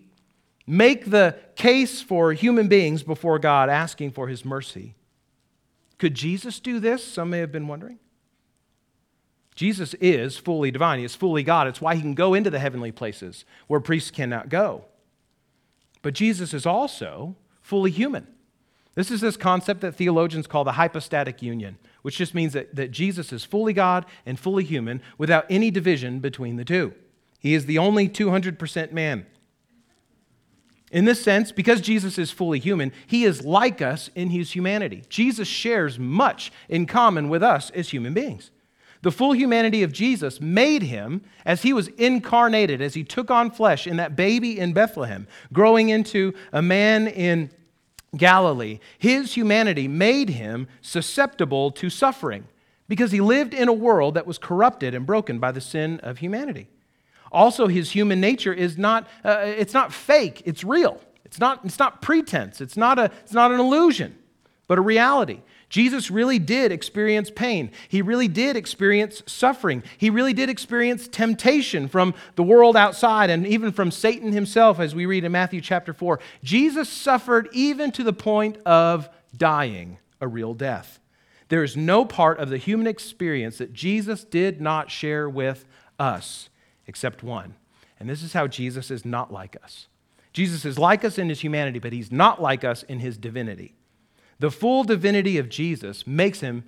make 0.68 1.10
the 1.10 1.36
case 1.56 2.04
for 2.04 2.32
human 2.32 2.68
beings 2.68 3.02
before 3.02 3.40
God, 3.40 3.70
asking 3.70 4.12
for 4.12 4.28
his 4.28 4.46
mercy. 4.46 4.94
Could 5.98 6.14
Jesus 6.14 6.60
do 6.60 6.80
this? 6.80 7.04
Some 7.04 7.32
may 7.32 7.40
have 7.40 7.52
been 7.52 7.68
wondering. 7.68 7.98
Jesus 9.56 9.96
is 9.96 10.38
fully 10.38 10.70
divine. 10.70 11.00
He 11.00 11.06
is 11.06 11.16
fully 11.16 11.42
God. 11.42 11.66
It's 11.66 11.82
why 11.82 11.96
he 11.96 12.02
can 12.02 12.14
go 12.14 12.36
into 12.36 12.52
the 12.52 12.60
heavenly 12.60 12.92
places 12.92 13.46
where 13.66 13.80
priests 13.80 14.12
cannot 14.12 14.50
go. 14.50 14.86
But 16.04 16.14
Jesus 16.14 16.54
is 16.54 16.68
also 16.68 17.36
fully 17.62 17.90
human. 17.90 18.28
This 18.94 19.10
is 19.10 19.22
this 19.22 19.38
concept 19.38 19.82
that 19.82 19.96
theologians 19.96 20.46
call 20.46 20.64
the 20.64 20.74
hypostatic 20.74 21.42
union, 21.42 21.80
which 22.04 22.18
just 22.18 22.36
means 22.36 22.54
that, 22.54 22.76
that 22.76 22.92
Jesus 22.92 23.34
is 23.34 23.44
fully 23.44 23.74
God 23.74 24.06
and 24.24 24.40
fully 24.40 24.64
human 24.64 25.02
without 25.18 25.48
any 25.50 25.72
division 25.72 26.20
between 26.20 26.58
the 26.58 26.66
two. 26.66 26.94
He 27.40 27.56
is 27.56 27.66
the 27.66 27.80
only 27.80 28.08
200% 28.08 28.92
man. 28.92 29.26
In 30.92 31.06
this 31.06 31.24
sense, 31.24 31.52
because 31.52 31.82
Jesus 31.82 32.20
is 32.20 32.30
fully 32.30 32.60
human, 32.60 32.92
he 33.08 33.24
is 33.24 33.44
like 33.44 33.82
us 33.82 34.12
in 34.14 34.30
his 34.30 34.52
humanity. 34.52 35.04
Jesus 35.10 35.48
shares 35.48 35.98
much 35.98 36.52
in 36.70 36.86
common 36.86 37.30
with 37.30 37.42
us 37.42 37.72
as 37.72 37.90
human 37.90 38.14
beings. 38.14 38.52
The 39.04 39.12
full 39.12 39.34
humanity 39.34 39.84
of 39.84 39.92
Jesus 39.92 40.40
made 40.40 40.84
him, 40.84 41.24
as 41.46 41.62
he 41.62 41.74
was 41.74 41.90
incarnated, 41.90 42.82
as 42.82 42.94
he 42.94 43.04
took 43.04 43.30
on 43.30 43.52
flesh 43.52 43.86
in 43.86 43.98
that 43.98 44.16
baby 44.16 44.58
in 44.58 44.72
Bethlehem, 44.72 45.28
growing 45.52 45.90
into 45.90 46.34
a 46.54 46.62
man 46.62 47.08
in 47.08 47.52
Galilee. 48.16 48.80
His 48.98 49.34
humanity 49.34 49.90
made 49.90 50.30
him 50.30 50.70
susceptible 50.82 51.70
to 51.72 51.90
suffering 51.90 52.48
because 52.88 53.12
he 53.12 53.20
lived 53.20 53.54
in 53.54 53.68
a 53.68 53.74
world 53.74 54.14
that 54.14 54.26
was 54.26 54.38
corrupted 54.38 54.96
and 54.96 55.06
broken 55.06 55.38
by 55.38 55.52
the 55.52 55.62
sin 55.62 56.00
of 56.00 56.20
humanity. 56.20 56.70
Also, 57.30 57.68
his 57.68 57.92
human 57.92 58.22
nature 58.22 58.54
is 58.54 58.78
not, 58.78 59.10
uh, 59.26 59.42
it's 59.44 59.74
not 59.74 59.92
fake, 59.92 60.44
it's 60.46 60.64
real. 60.64 61.02
It's 61.26 61.40
not, 61.40 61.66
it's 61.66 61.80
not 61.80 62.02
pretense, 62.02 62.62
it's 62.62 62.78
not, 62.78 63.00
a, 63.00 63.12
it's 63.24 63.34
not 63.34 63.52
an 63.52 63.60
illusion, 63.60 64.16
but 64.68 64.78
a 64.78 64.82
reality. 64.82 65.42
Jesus 65.74 66.12
really 66.12 66.38
did 66.38 66.72
experience 66.72 67.32
pain. 67.32 67.72
He 67.88 68.04
really 68.04 68.28
did 68.28 68.56
experience 68.56 69.24
suffering. 69.26 69.82
He 69.98 70.12
really 70.12 70.34
did 70.34 70.48
experience 70.48 71.08
temptation 71.08 71.88
from 71.88 72.14
the 72.36 72.44
world 72.44 72.78
outside 72.78 73.32
and 73.32 73.48
even 73.48 73.72
from 73.72 73.90
Satan 73.90 74.34
himself, 74.34 74.80
as 74.80 74.94
we 74.94 75.08
read 75.08 75.24
in 75.24 75.32
Matthew 75.32 75.62
chapter 75.62 75.92
4. 75.92 76.20
Jesus 76.44 76.90
suffered 76.90 77.50
even 77.54 77.92
to 77.94 78.04
the 78.04 78.14
point 78.14 78.58
of 78.68 79.10
dying 79.36 79.98
a 80.22 80.28
real 80.28 80.54
death. 80.54 81.00
There 81.50 81.64
is 81.64 81.76
no 81.76 82.06
part 82.06 82.38
of 82.38 82.50
the 82.50 82.60
human 82.60 82.86
experience 82.86 83.58
that 83.58 83.74
Jesus 83.74 84.24
did 84.24 84.62
not 84.62 84.92
share 84.92 85.28
with 85.28 85.66
us 85.98 86.50
except 86.86 87.24
one. 87.24 87.56
And 88.00 88.08
this 88.08 88.22
is 88.22 88.34
how 88.34 88.46
Jesus 88.46 88.92
is 88.92 89.06
not 89.06 89.34
like 89.34 89.58
us. 89.64 89.88
Jesus 90.34 90.66
is 90.66 90.78
like 90.78 91.04
us 91.04 91.18
in 91.18 91.30
his 91.30 91.42
humanity, 91.42 91.80
but 91.80 91.94
he's 91.94 92.12
not 92.12 92.40
like 92.40 92.64
us 92.64 92.84
in 92.84 93.00
his 93.00 93.18
divinity. 93.18 93.74
The 94.44 94.52
full 94.52 94.84
divinity 94.84 95.38
of 95.38 95.48
Jesus 95.48 96.06
makes 96.06 96.42
him, 96.42 96.66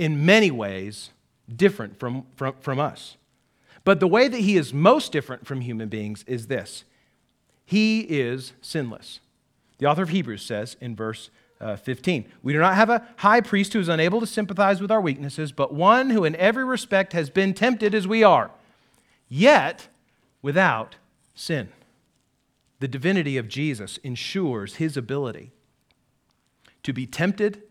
in 0.00 0.26
many 0.26 0.50
ways, 0.50 1.10
different 1.48 1.96
from, 1.96 2.26
from, 2.34 2.56
from 2.58 2.80
us. 2.80 3.16
But 3.84 4.00
the 4.00 4.08
way 4.08 4.26
that 4.26 4.40
he 4.40 4.56
is 4.56 4.74
most 4.74 5.12
different 5.12 5.46
from 5.46 5.60
human 5.60 5.88
beings 5.88 6.24
is 6.26 6.48
this 6.48 6.82
he 7.64 8.00
is 8.00 8.52
sinless. 8.60 9.20
The 9.78 9.86
author 9.86 10.02
of 10.02 10.08
Hebrews 10.08 10.44
says 10.44 10.76
in 10.80 10.96
verse 10.96 11.30
uh, 11.60 11.76
15 11.76 12.24
We 12.42 12.52
do 12.52 12.58
not 12.58 12.74
have 12.74 12.90
a 12.90 13.06
high 13.18 13.42
priest 13.42 13.74
who 13.74 13.78
is 13.78 13.88
unable 13.88 14.18
to 14.18 14.26
sympathize 14.26 14.80
with 14.80 14.90
our 14.90 15.00
weaknesses, 15.00 15.52
but 15.52 15.72
one 15.72 16.10
who 16.10 16.24
in 16.24 16.34
every 16.34 16.64
respect 16.64 17.12
has 17.12 17.30
been 17.30 17.54
tempted 17.54 17.94
as 17.94 18.08
we 18.08 18.24
are, 18.24 18.50
yet 19.28 19.86
without 20.42 20.96
sin. 21.32 21.68
The 22.80 22.88
divinity 22.88 23.36
of 23.36 23.46
Jesus 23.46 23.98
ensures 23.98 24.74
his 24.74 24.96
ability 24.96 25.52
to 26.84 26.92
be 26.92 27.06
tempted 27.06 27.62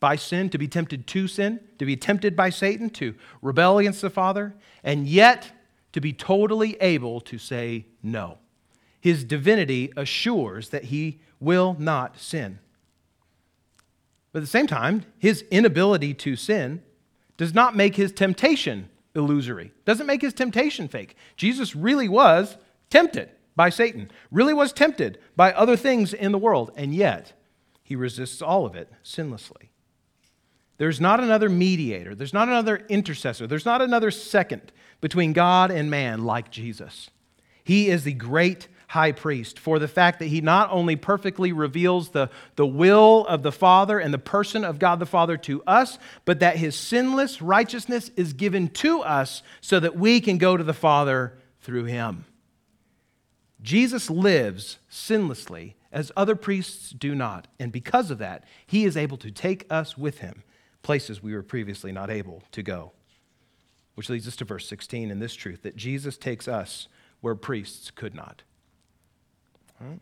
by 0.00 0.16
sin, 0.16 0.48
to 0.50 0.58
be 0.58 0.66
tempted 0.66 1.06
to 1.06 1.28
sin, 1.28 1.60
to 1.78 1.84
be 1.84 1.96
tempted 1.96 2.34
by 2.34 2.50
Satan, 2.50 2.90
to 2.90 3.14
rebel 3.42 3.78
against 3.78 4.00
the 4.00 4.10
Father, 4.10 4.54
and 4.82 5.06
yet 5.06 5.52
to 5.92 6.00
be 6.00 6.12
totally 6.12 6.76
able 6.80 7.20
to 7.20 7.38
say 7.38 7.86
no. 8.02 8.38
His 9.00 9.24
divinity 9.24 9.92
assures 9.96 10.70
that 10.70 10.84
he 10.84 11.20
will 11.38 11.76
not 11.78 12.18
sin. 12.18 12.58
But 14.32 14.40
at 14.40 14.42
the 14.42 14.48
same 14.48 14.66
time, 14.66 15.04
his 15.18 15.42
inability 15.50 16.14
to 16.14 16.36
sin 16.36 16.82
does 17.36 17.54
not 17.54 17.76
make 17.76 17.96
his 17.96 18.12
temptation 18.12 18.88
illusory, 19.14 19.72
doesn't 19.84 20.06
make 20.06 20.22
his 20.22 20.34
temptation 20.34 20.88
fake. 20.88 21.16
Jesus 21.36 21.74
really 21.74 22.08
was 22.08 22.56
tempted 22.90 23.30
by 23.56 23.70
Satan, 23.70 24.10
really 24.30 24.54
was 24.54 24.72
tempted 24.72 25.18
by 25.36 25.52
other 25.52 25.76
things 25.76 26.14
in 26.14 26.32
the 26.32 26.38
world, 26.38 26.70
and 26.76 26.94
yet 26.94 27.32
he 27.90 27.96
resists 27.96 28.40
all 28.40 28.66
of 28.66 28.76
it 28.76 28.88
sinlessly. 29.02 29.70
There's 30.78 31.00
not 31.00 31.18
another 31.18 31.48
mediator, 31.48 32.14
there's 32.14 32.32
not 32.32 32.46
another 32.46 32.86
intercessor, 32.88 33.48
there's 33.48 33.66
not 33.66 33.82
another 33.82 34.12
second 34.12 34.70
between 35.00 35.32
God 35.32 35.72
and 35.72 35.90
man 35.90 36.24
like 36.24 36.52
Jesus. 36.52 37.10
He 37.64 37.88
is 37.88 38.04
the 38.04 38.12
great 38.12 38.68
high 38.86 39.10
priest 39.10 39.58
for 39.58 39.80
the 39.80 39.88
fact 39.88 40.20
that 40.20 40.28
he 40.28 40.40
not 40.40 40.70
only 40.70 40.94
perfectly 40.94 41.50
reveals 41.50 42.10
the, 42.10 42.30
the 42.54 42.64
will 42.66 43.26
of 43.26 43.42
the 43.42 43.50
Father 43.50 43.98
and 43.98 44.14
the 44.14 44.18
person 44.18 44.64
of 44.64 44.78
God 44.78 45.00
the 45.00 45.04
Father 45.04 45.36
to 45.38 45.60
us, 45.64 45.98
but 46.24 46.38
that 46.38 46.58
his 46.58 46.76
sinless 46.76 47.42
righteousness 47.42 48.12
is 48.14 48.34
given 48.34 48.68
to 48.68 49.00
us 49.00 49.42
so 49.60 49.80
that 49.80 49.96
we 49.96 50.20
can 50.20 50.38
go 50.38 50.56
to 50.56 50.62
the 50.62 50.72
Father 50.72 51.36
through 51.60 51.86
him. 51.86 52.24
Jesus 53.60 54.08
lives 54.08 54.78
sinlessly 54.88 55.74
as 55.92 56.12
other 56.16 56.36
priests 56.36 56.90
do 56.90 57.14
not. 57.14 57.48
And 57.58 57.72
because 57.72 58.10
of 58.10 58.18
that, 58.18 58.44
he 58.66 58.84
is 58.84 58.96
able 58.96 59.16
to 59.18 59.30
take 59.30 59.66
us 59.70 59.98
with 59.98 60.18
him 60.18 60.42
places 60.82 61.22
we 61.22 61.34
were 61.34 61.42
previously 61.42 61.92
not 61.92 62.10
able 62.10 62.42
to 62.52 62.62
go. 62.62 62.92
Which 63.94 64.08
leads 64.08 64.26
us 64.26 64.36
to 64.36 64.44
verse 64.44 64.66
16 64.68 65.10
and 65.10 65.20
this 65.20 65.34
truth 65.34 65.62
that 65.62 65.76
Jesus 65.76 66.16
takes 66.16 66.48
us 66.48 66.88
where 67.20 67.34
priests 67.34 67.90
could 67.90 68.14
not. 68.14 68.42
Right? 69.80 70.00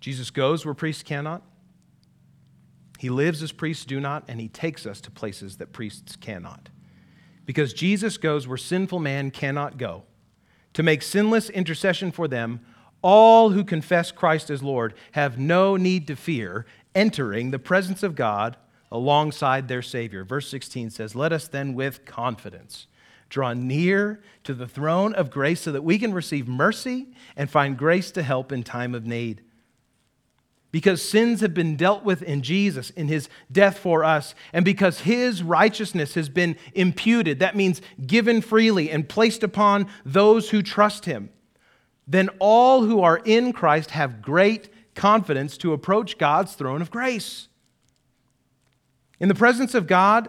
Jesus 0.00 0.30
goes 0.30 0.64
where 0.64 0.74
priests 0.74 1.02
cannot. 1.02 1.42
He 2.98 3.10
lives 3.10 3.42
as 3.42 3.52
priests 3.52 3.84
do 3.84 4.00
not, 4.00 4.24
and 4.28 4.40
he 4.40 4.48
takes 4.48 4.86
us 4.86 5.00
to 5.02 5.10
places 5.10 5.56
that 5.58 5.72
priests 5.72 6.16
cannot. 6.16 6.70
Because 7.44 7.72
Jesus 7.72 8.16
goes 8.16 8.48
where 8.48 8.56
sinful 8.56 8.98
man 8.98 9.30
cannot 9.30 9.78
go 9.78 10.04
to 10.72 10.82
make 10.82 11.02
sinless 11.02 11.48
intercession 11.50 12.12
for 12.12 12.28
them 12.28 12.60
all 13.02 13.50
who 13.50 13.64
confess 13.64 14.10
Christ 14.10 14.50
as 14.50 14.62
Lord 14.62 14.94
have 15.12 15.38
no 15.38 15.76
need 15.76 16.06
to 16.08 16.16
fear 16.16 16.66
entering 16.94 17.50
the 17.50 17.58
presence 17.58 18.02
of 18.02 18.14
God 18.14 18.56
alongside 18.90 19.68
their 19.68 19.82
Savior. 19.82 20.24
Verse 20.24 20.48
16 20.48 20.90
says, 20.90 21.14
Let 21.14 21.32
us 21.32 21.48
then 21.48 21.74
with 21.74 22.04
confidence 22.04 22.86
draw 23.28 23.52
near 23.52 24.20
to 24.44 24.54
the 24.54 24.68
throne 24.68 25.14
of 25.14 25.30
grace 25.30 25.60
so 25.62 25.72
that 25.72 25.82
we 25.82 25.98
can 25.98 26.14
receive 26.14 26.46
mercy 26.46 27.08
and 27.36 27.50
find 27.50 27.76
grace 27.76 28.10
to 28.12 28.22
help 28.22 28.52
in 28.52 28.62
time 28.62 28.94
of 28.94 29.04
need. 29.06 29.42
Because 30.70 31.00
sins 31.00 31.40
have 31.40 31.54
been 31.54 31.76
dealt 31.76 32.04
with 32.04 32.22
in 32.22 32.42
Jesus 32.42 32.90
in 32.90 33.08
his 33.08 33.28
death 33.50 33.78
for 33.78 34.04
us, 34.04 34.34
and 34.52 34.64
because 34.64 35.00
his 35.00 35.42
righteousness 35.42 36.14
has 36.14 36.28
been 36.28 36.56
imputed, 36.74 37.38
that 37.38 37.56
means 37.56 37.80
given 38.06 38.42
freely 38.42 38.90
and 38.90 39.08
placed 39.08 39.42
upon 39.42 39.88
those 40.04 40.50
who 40.50 40.62
trust 40.62 41.06
him 41.06 41.30
then 42.06 42.28
all 42.38 42.84
who 42.84 43.00
are 43.00 43.20
in 43.24 43.52
Christ 43.52 43.90
have 43.90 44.22
great 44.22 44.68
confidence 44.94 45.56
to 45.58 45.72
approach 45.72 46.18
God's 46.18 46.54
throne 46.54 46.80
of 46.80 46.90
grace. 46.90 47.48
In 49.18 49.28
the 49.28 49.34
presence 49.34 49.74
of 49.74 49.86
God, 49.86 50.28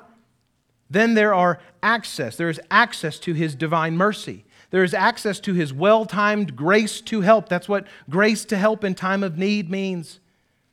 then 0.89 1.13
there 1.13 1.33
are 1.33 1.59
access. 1.83 2.35
There 2.35 2.49
is 2.49 2.61
access 2.71 3.19
to 3.19 3.33
his 3.33 3.55
divine 3.55 3.97
mercy. 3.97 4.45
There 4.69 4.83
is 4.83 4.93
access 4.93 5.39
to 5.41 5.53
his 5.53 5.73
well 5.73 6.05
timed 6.05 6.55
grace 6.55 7.01
to 7.01 7.21
help. 7.21 7.49
That's 7.49 7.69
what 7.69 7.87
grace 8.09 8.45
to 8.45 8.57
help 8.57 8.83
in 8.83 8.95
time 8.95 9.23
of 9.23 9.37
need 9.37 9.69
means. 9.69 10.19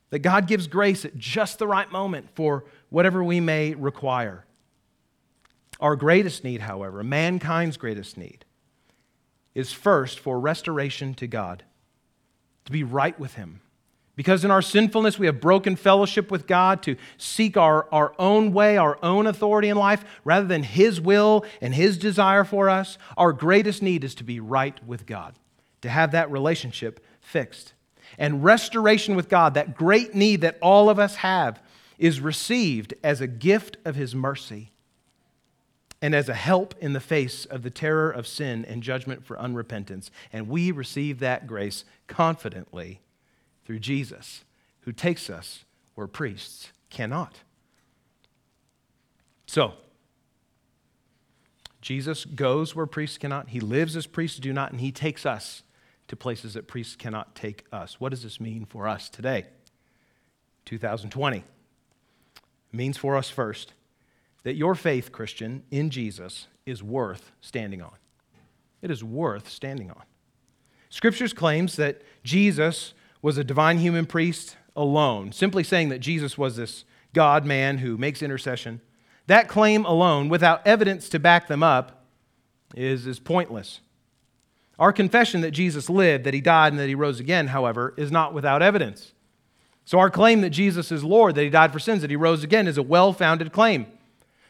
That 0.09 0.19
God 0.19 0.47
gives 0.47 0.67
grace 0.67 1.03
at 1.03 1.17
just 1.17 1.59
the 1.59 1.67
right 1.67 1.91
moment 1.91 2.29
for 2.35 2.65
whatever 2.89 3.23
we 3.23 3.39
may 3.39 3.73
require. 3.73 4.45
Our 5.79 5.95
greatest 5.95 6.43
need, 6.43 6.61
however, 6.61 7.03
mankind's 7.03 7.75
greatest 7.75 8.17
need, 8.17 8.45
is 9.55 9.71
first 9.71 10.19
for 10.19 10.39
restoration 10.39 11.13
to 11.15 11.25
God, 11.25 11.63
to 12.65 12.71
be 12.71 12.83
right 12.83 13.17
with 13.19 13.35
Him. 13.35 13.61
Because 14.15 14.45
in 14.45 14.51
our 14.51 14.61
sinfulness, 14.61 15.19
we 15.19 15.25
have 15.25 15.41
broken 15.41 15.75
fellowship 15.75 16.31
with 16.31 16.47
God 16.47 16.83
to 16.83 16.95
seek 17.17 17.57
our, 17.57 17.87
our 17.91 18.13
own 18.19 18.53
way, 18.53 18.77
our 18.77 18.97
own 19.03 19.27
authority 19.27 19.69
in 19.69 19.77
life, 19.77 20.05
rather 20.23 20.47
than 20.47 20.63
His 20.63 21.01
will 21.01 21.45
and 21.61 21.73
His 21.73 21.97
desire 21.97 22.43
for 22.43 22.69
us. 22.69 22.97
Our 23.17 23.33
greatest 23.33 23.81
need 23.81 24.03
is 24.03 24.15
to 24.15 24.23
be 24.23 24.39
right 24.39 24.77
with 24.85 25.05
God, 25.05 25.35
to 25.81 25.89
have 25.89 26.11
that 26.11 26.31
relationship 26.31 27.03
fixed. 27.19 27.73
And 28.17 28.43
restoration 28.43 29.15
with 29.15 29.27
God, 29.27 29.55
that 29.55 29.75
great 29.75 30.13
need 30.13 30.41
that 30.41 30.57
all 30.61 30.89
of 30.89 30.99
us 30.99 31.15
have, 31.15 31.61
is 31.97 32.21
received 32.21 32.93
as 33.03 33.19
a 33.19 33.27
gift 33.27 33.77
of 33.83 33.95
His 33.95 34.13
mercy 34.15 34.71
and 36.01 36.13
as 36.13 36.29
a 36.29 36.33
help 36.33 36.75
in 36.79 36.93
the 36.93 36.99
face 36.99 37.45
of 37.45 37.63
the 37.63 37.69
terror 37.69 38.11
of 38.11 38.27
sin 38.27 38.65
and 38.65 38.83
judgment 38.83 39.25
for 39.25 39.37
unrepentance. 39.37 40.09
And 40.31 40.47
we 40.47 40.71
receive 40.71 41.19
that 41.19 41.47
grace 41.47 41.85
confidently 42.07 43.01
through 43.65 43.79
Jesus, 43.79 44.43
who 44.81 44.91
takes 44.91 45.29
us 45.29 45.65
where 45.95 46.07
priests 46.07 46.71
cannot. 46.89 47.39
So, 49.47 49.73
Jesus 51.81 52.25
goes 52.25 52.75
where 52.75 52.87
priests 52.87 53.17
cannot, 53.17 53.49
he 53.49 53.59
lives 53.59 53.95
as 53.95 54.07
priests 54.07 54.39
do 54.39 54.51
not, 54.51 54.71
and 54.71 54.81
he 54.81 54.91
takes 54.91 55.25
us 55.25 55.63
to 56.07 56.15
places 56.15 56.53
that 56.53 56.67
priests 56.67 56.95
cannot 56.95 57.35
take 57.35 57.65
us. 57.71 57.99
What 57.99 58.09
does 58.09 58.23
this 58.23 58.39
mean 58.39 58.65
for 58.65 58.87
us 58.87 59.09
today? 59.09 59.45
2020. 60.65 61.37
It 61.37 61.43
means 62.71 62.97
for 62.97 63.15
us 63.15 63.29
first 63.29 63.73
that 64.45 64.55
your 64.55 64.75
faith, 64.75 65.11
Christian, 65.11 65.63
in 65.71 65.89
Jesus 65.89 66.47
is 66.67 66.81
worth 66.81 67.31
standing 67.41 67.81
on. 67.81 67.95
It 68.81 68.91
is 68.91 69.03
worth 69.03 69.49
standing 69.49 69.89
on. 69.89 70.03
Scriptures 70.89 71.33
claims 71.33 71.75
that 71.77 72.03
Jesus 72.23 72.93
was 73.23 73.39
a 73.39 73.43
divine 73.43 73.79
human 73.79 74.05
priest 74.05 74.55
alone, 74.75 75.31
simply 75.31 75.63
saying 75.63 75.89
that 75.89 75.99
Jesus 75.99 76.37
was 76.37 76.55
this 76.55 76.85
God 77.11 77.43
man 77.43 77.79
who 77.79 77.97
makes 77.97 78.21
intercession. 78.21 78.81
That 79.25 79.47
claim 79.47 79.83
alone, 79.83 80.29
without 80.29 80.65
evidence 80.65 81.09
to 81.09 81.19
back 81.19 81.47
them 81.47 81.63
up, 81.63 82.05
is, 82.75 83.07
is 83.07 83.19
pointless. 83.19 83.81
Our 84.77 84.93
confession 84.93 85.41
that 85.41 85.51
Jesus 85.51 85.89
lived, 85.89 86.23
that 86.23 86.35
he 86.35 86.41
died, 86.41 86.71
and 86.71 86.79
that 86.79 86.87
he 86.87 86.93
rose 86.93 87.19
again, 87.19 87.47
however, 87.47 87.95
is 87.97 88.11
not 88.11 88.33
without 88.33 88.61
evidence. 88.61 89.13
So 89.85 89.97
our 89.97 90.11
claim 90.11 90.41
that 90.41 90.51
Jesus 90.51 90.91
is 90.91 91.03
Lord, 91.03 91.33
that 91.33 91.43
he 91.43 91.49
died 91.49 91.73
for 91.73 91.79
sins, 91.79 92.01
that 92.01 92.11
he 92.11 92.15
rose 92.15 92.43
again, 92.43 92.67
is 92.67 92.77
a 92.77 92.83
well 92.83 93.11
founded 93.11 93.51
claim. 93.51 93.87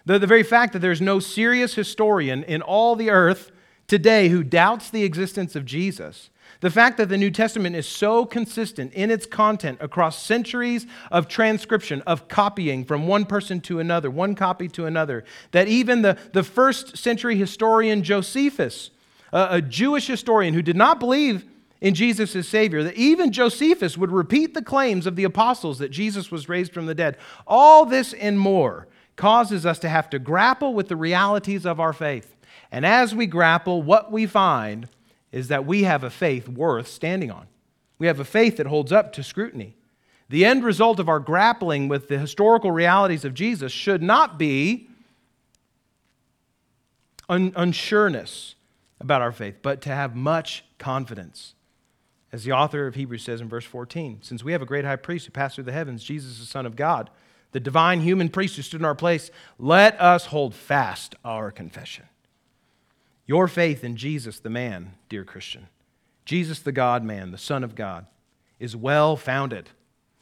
The, 0.06 0.20
the 0.20 0.28
very 0.28 0.44
fact 0.44 0.74
that 0.74 0.80
there's 0.80 1.02
no 1.02 1.20
serious 1.20 1.76
historian 1.76 2.44
in 2.44 2.62
all 2.62 2.96
the 2.96 3.10
earth 3.10 3.52
today 3.88 4.30
who 4.30 4.44
doubts 4.44 4.90
the 4.90 5.04
existence 5.04 5.56
of 5.56 5.66
Jesus 5.66 6.30
the 6.62 6.72
fact 6.72 6.98
that 6.98 7.10
the 7.10 7.18
New 7.18 7.32
Testament 7.32 7.76
is 7.76 7.88
so 7.88 8.26
consistent 8.26 8.94
in 8.94 9.12
its 9.12 9.26
content 9.26 9.78
across 9.82 10.24
centuries 10.24 10.86
of 11.12 11.28
transcription, 11.28 12.02
of 12.02 12.28
copying 12.28 12.86
from 12.86 13.08
one 13.08 13.26
person 13.26 13.62
to 13.62 13.80
another, 13.80 14.10
one 14.10 14.36
copy 14.36 14.68
to 14.70 14.86
another, 14.86 15.24
that 15.52 15.68
even 15.68 16.02
the, 16.02 16.18
the 16.34 16.44
first 16.44 16.98
century 16.98 17.36
historian 17.36 18.04
Josephus, 18.04 18.92
a, 19.34 19.48
a 19.52 19.62
Jewish 19.62 20.08
historian 20.08 20.54
who 20.54 20.62
did 20.62 20.76
not 20.76 21.00
believe 21.00 21.46
in 21.82 21.94
Jesus 21.94 22.36
as 22.36 22.48
Savior, 22.48 22.84
that 22.84 22.96
even 22.96 23.32
Josephus 23.32 23.98
would 23.98 24.12
repeat 24.12 24.54
the 24.54 24.62
claims 24.62 25.06
of 25.06 25.16
the 25.16 25.26
apostles 25.26 25.78
that 25.80 25.90
Jesus 25.90 26.32
was 26.32 26.50
raised 26.50 26.74
from 26.74 26.86
the 26.86 26.96
dead. 26.96 27.18
All 27.46 27.86
this 27.86 28.14
and 28.14 28.40
more 28.40 28.88
causes 29.15 29.65
us 29.65 29.79
to 29.79 29.89
have 29.89 30.10
to 30.10 30.19
grapple 30.19 30.74
with 30.74 30.88
the 30.88 30.95
realities 30.95 31.65
of 31.65 31.79
our 31.79 31.93
faith. 31.93 32.36
And 32.72 32.86
as 32.86 33.15
we 33.15 33.27
grapple, 33.27 33.81
what 33.81 34.12
we 34.12 34.25
find 34.25 34.89
is 35.31 35.48
that 35.50 35.65
we 35.65 35.84
have 35.84 36.03
a 36.03 36.10
faith 36.10 36.48
worth 36.48 36.88
standing 36.88 37.31
on. 37.31 37.48
We 37.98 38.07
have 38.07 38.19
a 38.19 38.25
faith 38.25 38.57
that 38.57 38.67
holds 38.67 38.91
up 38.91 39.13
to 39.13 39.24
scrutiny. 39.24 39.75
The 40.29 40.45
end 40.45 40.63
result 40.63 41.00
of 41.00 41.07
our 41.07 41.19
grappling 41.19 41.88
with 41.88 42.07
the 42.07 42.17
historical 42.17 42.72
realities 42.72 43.25
of 43.25 43.34
Jesus 43.34 43.72
should 43.72 44.01
not 44.01 44.38
be 44.39 44.89
un- 47.29 47.51
unsureness 47.51 48.55
about 49.00 49.22
our 49.22 49.31
faith, 49.31 49.57
but 49.62 49.81
to 49.81 49.89
have 49.89 50.15
much 50.15 50.63
confidence. 50.77 51.53
As 52.31 52.43
the 52.43 52.51
author 52.51 52.88
of 52.88 52.95
Hebrews 52.95 53.24
says 53.24 53.39
in 53.39 53.48
verse 53.48 53.65
14, 53.65 54.19
since 54.22 54.43
we 54.43 54.51
have 54.51 54.62
a 54.62 54.65
great 54.65 54.84
high 54.84 54.95
priest 54.95 55.25
who 55.25 55.31
passed 55.31 55.55
through 55.55 55.65
the 55.65 55.72
heavens, 55.72 56.03
Jesus, 56.03 56.39
the 56.39 56.45
Son 56.45 56.65
of 56.65 56.75
God, 56.75 57.10
the 57.56 57.62
divine 57.62 58.02
human 58.02 58.28
priest 58.28 58.58
who 58.58 58.62
stood 58.62 58.82
in 58.82 58.86
our 58.86 58.94
place, 58.94 59.32
let 59.58 59.98
us 60.02 60.26
hold 60.26 60.54
fast 60.54 61.16
our 61.24 61.52
confession. 61.52 62.04
Your 63.28 63.48
faith 63.48 63.82
in 63.82 63.96
Jesus, 63.96 64.42
the 64.42 64.50
man, 64.50 64.96
dear 65.08 65.24
Christian, 65.24 65.68
Jesus, 66.26 66.60
the 66.60 66.74
God 66.74 67.02
man, 67.02 67.32
the 67.32 67.38
Son 67.38 67.64
of 67.64 67.74
God, 67.74 68.08
is 68.60 68.76
well 68.76 69.16
founded. 69.16 69.70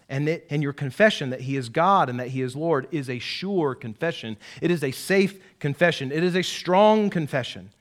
And, 0.07 0.29
it, 0.29 0.45
and 0.51 0.61
your 0.61 0.73
confession 0.73 1.31
that 1.31 1.41
He 1.41 1.57
is 1.57 1.69
God 1.69 2.07
and 2.07 2.19
that 2.19 2.27
He 2.27 2.43
is 2.43 2.55
Lord 2.55 2.87
is 2.91 3.09
a 3.09 3.17
sure 3.17 3.73
confession. 3.73 4.37
It 4.61 4.69
is 4.69 4.83
a 4.83 4.91
safe 4.91 5.39
confession. 5.57 6.11
It 6.11 6.23
is 6.23 6.35
a 6.35 6.43
strong 6.43 7.09
confession 7.09 7.71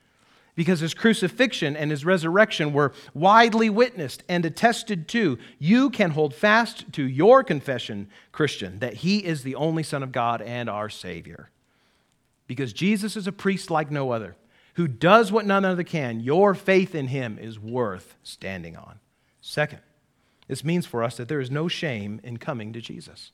because 0.55 0.81
His 0.81 0.95
crucifixion 0.95 1.77
and 1.77 1.91
His 1.91 2.05
resurrection 2.05 2.73
were 2.73 2.93
widely 3.15 3.71
witnessed 3.71 4.23
and 4.29 4.45
attested 4.45 5.09
to. 5.09 5.39
You 5.59 5.91
can 5.91 6.11
hold 6.11 6.35
fast 6.35 6.93
to 6.93 7.03
your 7.07 7.43
confession, 7.43 8.09
Christian, 8.33 8.79
that 8.81 8.95
He 8.95 9.19
is 9.19 9.43
the 9.43 9.55
only 9.55 9.83
Son 9.83 10.03
of 10.03 10.13
God 10.13 10.43
and 10.43 10.69
our 10.69 10.89
Savior. 10.89 11.51
Because 12.47 12.73
Jesus 12.73 13.17
is 13.17 13.27
a 13.27 13.33
priest 13.33 13.71
like 13.71 13.91
no 13.91 14.11
other 14.11 14.37
who 14.75 14.89
does 14.89 15.31
what 15.31 15.47
none 15.47 15.65
other 15.65 15.83
can, 15.83 16.21
your 16.21 16.55
faith 16.55 16.95
in 16.95 17.09
him 17.09 17.39
is 17.39 17.59
worth 17.59 18.17
standing 18.23 18.77
on. 18.77 18.99
Second, 19.41 19.81
this 20.49 20.65
means 20.65 20.87
for 20.87 21.03
us 21.03 21.17
that 21.17 21.29
there 21.29 21.41
is 21.41 21.51
no 21.51 21.69
shame 21.69 22.21
in 22.23 22.39
coming 22.39 22.73
to 22.73 22.81
Jesus. 22.81 23.33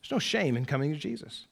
There's 0.00 0.10
no 0.10 0.18
shame 0.18 0.56
in 0.56 0.64
coming 0.64 0.92
to 0.92 0.98
Jesus. 0.98 1.46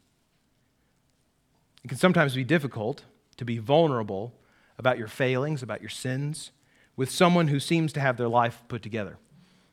It 1.85 1.89
can 1.89 1.99
sometimes 1.99 2.35
be 2.35 2.45
difficult 2.45 3.05
to 3.37 3.45
be 3.45 3.59
vulnerable 3.59 4.35
about 4.79 4.99
your 4.99 5.09
failings, 5.09 5.63
about 5.63 5.81
your 5.81 5.91
sins, 5.91 6.53
with 6.97 7.11
someone 7.11 7.49
who 7.49 7.61
seems 7.61 7.93
to 7.93 8.01
have 8.01 8.17
their 8.17 8.29
life 8.29 8.63
put 8.69 8.83
together, 8.83 9.19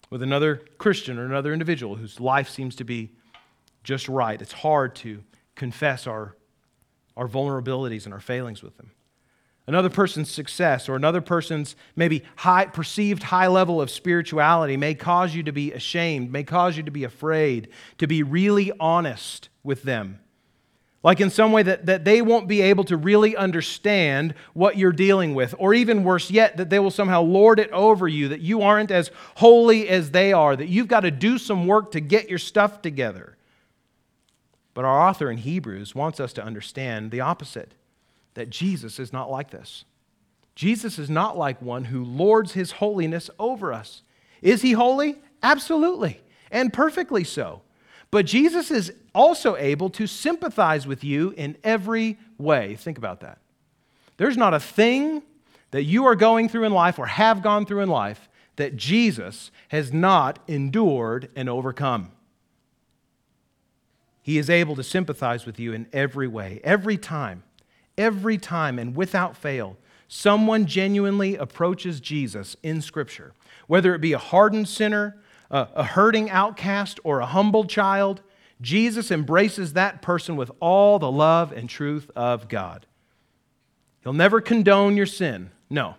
with 0.09 0.21
another 0.21 0.61
Christian 0.77 1.17
or 1.17 1.25
another 1.25 1.53
individual 1.53 1.95
whose 1.95 2.19
life 2.19 2.49
seems 2.49 2.75
to 2.75 2.83
be 2.83 3.11
just 3.83 4.07
right. 4.07 4.41
It's 4.41 4.51
hard 4.51 4.95
to 4.97 5.23
confess 5.55 6.07
our, 6.07 6.35
our 7.15 7.27
vulnerabilities 7.27 8.05
and 8.05 8.13
our 8.13 8.19
failings 8.19 8.61
with 8.61 8.77
them 8.77 8.91
another 9.67 9.89
person's 9.89 10.29
success 10.29 10.89
or 10.89 10.95
another 10.95 11.21
person's 11.21 11.75
maybe 11.95 12.23
high, 12.37 12.65
perceived 12.65 13.23
high 13.23 13.47
level 13.47 13.81
of 13.81 13.89
spirituality 13.89 14.77
may 14.77 14.93
cause 14.93 15.33
you 15.33 15.43
to 15.43 15.51
be 15.51 15.71
ashamed, 15.71 16.31
may 16.31 16.43
cause 16.43 16.75
you 16.77 16.83
to 16.83 16.91
be 16.91 17.03
afraid, 17.03 17.69
to 17.97 18.07
be 18.07 18.23
really 18.23 18.71
honest 18.79 19.49
with 19.63 19.83
them. 19.83 20.19
Like 21.03 21.19
in 21.19 21.29
some 21.29 21.51
way 21.51 21.63
that, 21.63 21.85
that 21.85 22.05
they 22.05 22.21
won't 22.21 22.47
be 22.47 22.61
able 22.61 22.85
to 22.85 22.95
really 22.95 23.35
understand 23.35 24.35
what 24.53 24.77
you're 24.77 24.93
dealing 24.93 25.35
with. 25.35 25.53
Or 25.59 25.73
even 25.73 26.05
worse 26.05 26.31
yet, 26.31 26.55
that 26.55 26.69
they 26.69 26.79
will 26.79 26.91
somehow 26.91 27.21
lord 27.21 27.59
it 27.59 27.69
over 27.71 28.07
you, 28.07 28.29
that 28.29 28.39
you 28.39 28.61
aren't 28.61 28.89
as 28.89 29.11
holy 29.35 29.89
as 29.89 30.11
they 30.11 30.31
are, 30.31 30.55
that 30.55 30.69
you've 30.69 30.87
got 30.87 31.01
to 31.01 31.11
do 31.11 31.37
some 31.37 31.67
work 31.67 31.91
to 31.91 31.99
get 31.99 32.29
your 32.29 32.39
stuff 32.39 32.81
together. 32.81 33.35
But 34.73 34.85
our 34.85 35.07
author 35.09 35.29
in 35.29 35.39
Hebrews 35.39 35.93
wants 35.93 36.21
us 36.21 36.31
to 36.33 36.43
understand 36.43 37.11
the 37.11 37.19
opposite 37.19 37.73
that 38.33 38.49
Jesus 38.49 38.97
is 38.97 39.11
not 39.11 39.29
like 39.29 39.51
this. 39.51 39.83
Jesus 40.55 40.97
is 40.97 41.09
not 41.09 41.37
like 41.37 41.61
one 41.61 41.85
who 41.85 42.03
lords 42.03 42.53
his 42.53 42.71
holiness 42.71 43.29
over 43.37 43.73
us. 43.73 44.03
Is 44.41 44.61
he 44.61 44.71
holy? 44.71 45.17
Absolutely, 45.41 46.21
and 46.49 46.71
perfectly 46.71 47.23
so. 47.23 47.61
But 48.13 48.27
Jesus 48.27 48.69
is 48.69 48.93
also 49.15 49.55
able 49.55 49.89
to 49.89 50.05
sympathize 50.05 50.85
with 50.85 51.03
you 51.03 51.31
in 51.31 51.57
every 51.63 52.19
way. 52.37 52.75
Think 52.75 52.99
about 52.99 53.21
that. 53.21 53.39
There's 54.17 54.37
not 54.37 54.53
a 54.53 54.59
thing 54.59 55.23
that 55.71 55.85
you 55.85 56.05
are 56.05 56.13
going 56.13 56.47
through 56.47 56.65
in 56.65 56.73
life 56.73 56.99
or 56.99 57.07
have 57.07 57.41
gone 57.41 57.65
through 57.65 57.79
in 57.79 57.89
life 57.89 58.29
that 58.57 58.75
Jesus 58.75 59.49
has 59.69 59.91
not 59.91 60.37
endured 60.47 61.31
and 61.35 61.49
overcome. 61.49 62.11
He 64.21 64.37
is 64.37 64.47
able 64.47 64.75
to 64.75 64.83
sympathize 64.83 65.47
with 65.47 65.59
you 65.59 65.73
in 65.73 65.87
every 65.91 66.27
way, 66.27 66.61
every 66.63 66.97
time. 66.97 67.41
Every 67.97 68.37
time 68.37 68.77
and 68.77 68.95
without 68.95 69.35
fail, 69.35 69.75
someone 70.07 70.67
genuinely 70.67 71.35
approaches 71.35 71.99
Jesus 71.99 72.55
in 72.61 72.79
Scripture, 72.79 73.33
whether 73.65 73.95
it 73.95 74.01
be 74.01 74.13
a 74.13 74.19
hardened 74.19 74.69
sinner, 74.69 75.17
a, 75.53 75.69
a 75.75 75.83
hurting 75.83 76.29
outcast, 76.29 76.99
or 77.05 77.19
a 77.19 77.25
humble 77.25 77.63
child, 77.63 78.21
Jesus 78.59 79.11
embraces 79.11 79.73
that 79.73 80.01
person 80.01 80.35
with 80.35 80.51
all 80.59 80.99
the 80.99 81.11
love 81.11 81.51
and 81.51 81.69
truth 81.69 82.09
of 82.15 82.49
God. 82.49 82.85
He'll 84.01 84.13
never 84.13 84.41
condone 84.41 84.97
your 84.97 85.05
sin. 85.05 85.51
No. 85.69 85.95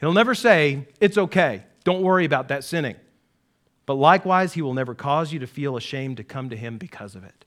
He'll 0.00 0.12
never 0.12 0.34
say, 0.34 0.86
it's 1.00 1.18
okay. 1.18 1.64
Don't 1.82 2.02
worry 2.02 2.24
about 2.24 2.48
that 2.48 2.62
sinning. 2.62 2.96
But 3.86 3.94
likewise, 3.94 4.52
he 4.52 4.62
will 4.62 4.74
never 4.74 4.94
cause 4.94 5.32
you 5.32 5.38
to 5.40 5.46
feel 5.46 5.76
ashamed 5.76 6.18
to 6.18 6.24
come 6.24 6.50
to 6.50 6.56
him 6.56 6.78
because 6.78 7.14
of 7.14 7.24
it. 7.24 7.44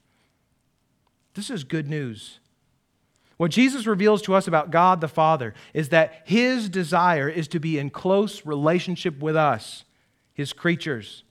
This 1.36 1.50
is 1.50 1.64
good 1.64 1.88
news. 1.88 2.40
What 3.38 3.52
Jesus 3.52 3.86
reveals 3.86 4.24
to 4.24 4.34
us 4.34 4.48
about 4.48 4.72
God 4.72 5.02
the 5.02 5.08
Father 5.08 5.54
is 5.74 5.90
that 5.90 6.24
his 6.26 6.70
desire 6.70 7.30
is 7.30 7.48
to 7.50 7.60
be 7.60 7.78
in 7.78 7.92
close 7.92 8.46
relationship 8.46 9.20
with 9.20 9.36
us, 9.36 9.84
his 10.34 10.54
creatures. 10.54 11.24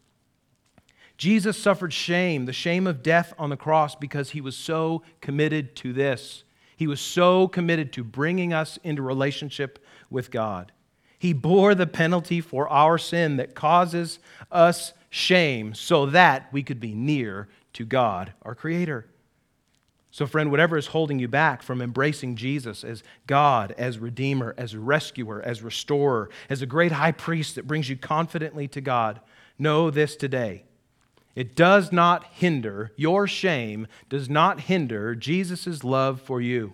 Jesus 1.16 1.56
suffered 1.56 1.92
shame, 1.92 2.44
the 2.44 2.52
shame 2.52 2.86
of 2.86 3.02
death 3.02 3.32
on 3.38 3.50
the 3.50 3.56
cross, 3.56 3.94
because 3.94 4.30
he 4.30 4.40
was 4.40 4.56
so 4.56 5.02
committed 5.20 5.74
to 5.76 5.92
this. 5.92 6.44
He 6.76 6.86
was 6.86 7.00
so 7.00 7.48
committed 7.48 7.92
to 7.94 8.04
bringing 8.04 8.52
us 8.52 8.78
into 8.84 9.02
relationship 9.02 9.84
with 10.10 10.30
God. 10.30 10.72
He 11.18 11.32
bore 11.32 11.74
the 11.74 11.86
penalty 11.86 12.42
for 12.42 12.68
our 12.68 12.98
sin 12.98 13.38
that 13.38 13.54
causes 13.54 14.18
us 14.52 14.92
shame 15.08 15.74
so 15.74 16.06
that 16.06 16.52
we 16.52 16.62
could 16.62 16.80
be 16.80 16.94
near 16.94 17.48
to 17.72 17.86
God, 17.86 18.34
our 18.42 18.54
Creator. 18.54 19.06
So, 20.10 20.26
friend, 20.26 20.50
whatever 20.50 20.78
is 20.78 20.88
holding 20.88 21.18
you 21.18 21.28
back 21.28 21.62
from 21.62 21.82
embracing 21.82 22.36
Jesus 22.36 22.84
as 22.84 23.02
God, 23.26 23.74
as 23.76 23.98
Redeemer, 23.98 24.54
as 24.56 24.74
Rescuer, 24.74 25.42
as 25.42 25.62
Restorer, 25.62 26.30
as 26.48 26.62
a 26.62 26.66
great 26.66 26.92
high 26.92 27.12
priest 27.12 27.54
that 27.54 27.66
brings 27.66 27.88
you 27.88 27.96
confidently 27.96 28.68
to 28.68 28.80
God, 28.80 29.20
know 29.58 29.90
this 29.90 30.16
today. 30.16 30.64
It 31.36 31.54
does 31.54 31.92
not 31.92 32.24
hinder, 32.32 32.92
your 32.96 33.28
shame 33.28 33.86
does 34.08 34.28
not 34.28 34.62
hinder 34.62 35.14
Jesus' 35.14 35.84
love 35.84 36.20
for 36.20 36.40
you. 36.40 36.72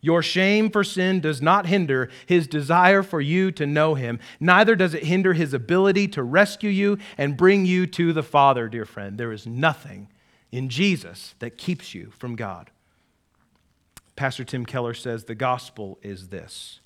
Your 0.00 0.24
shame 0.24 0.68
for 0.68 0.82
sin 0.82 1.20
does 1.20 1.40
not 1.40 1.66
hinder 1.66 2.10
his 2.26 2.48
desire 2.48 3.04
for 3.04 3.20
you 3.20 3.52
to 3.52 3.64
know 3.64 3.94
him, 3.94 4.18
neither 4.40 4.74
does 4.74 4.92
it 4.92 5.04
hinder 5.04 5.32
his 5.32 5.54
ability 5.54 6.08
to 6.08 6.24
rescue 6.24 6.68
you 6.68 6.98
and 7.16 7.36
bring 7.36 7.64
you 7.64 7.86
to 7.86 8.12
the 8.12 8.24
Father, 8.24 8.68
dear 8.68 8.84
friend. 8.84 9.16
There 9.16 9.30
is 9.30 9.46
nothing 9.46 10.08
in 10.50 10.68
Jesus 10.68 11.36
that 11.38 11.56
keeps 11.56 11.94
you 11.94 12.10
from 12.10 12.34
God. 12.34 12.72
Pastor 14.16 14.42
Tim 14.42 14.66
Keller 14.66 14.94
says 14.94 15.24
the 15.24 15.36
gospel 15.36 15.98
is 16.02 16.28
this 16.28 16.80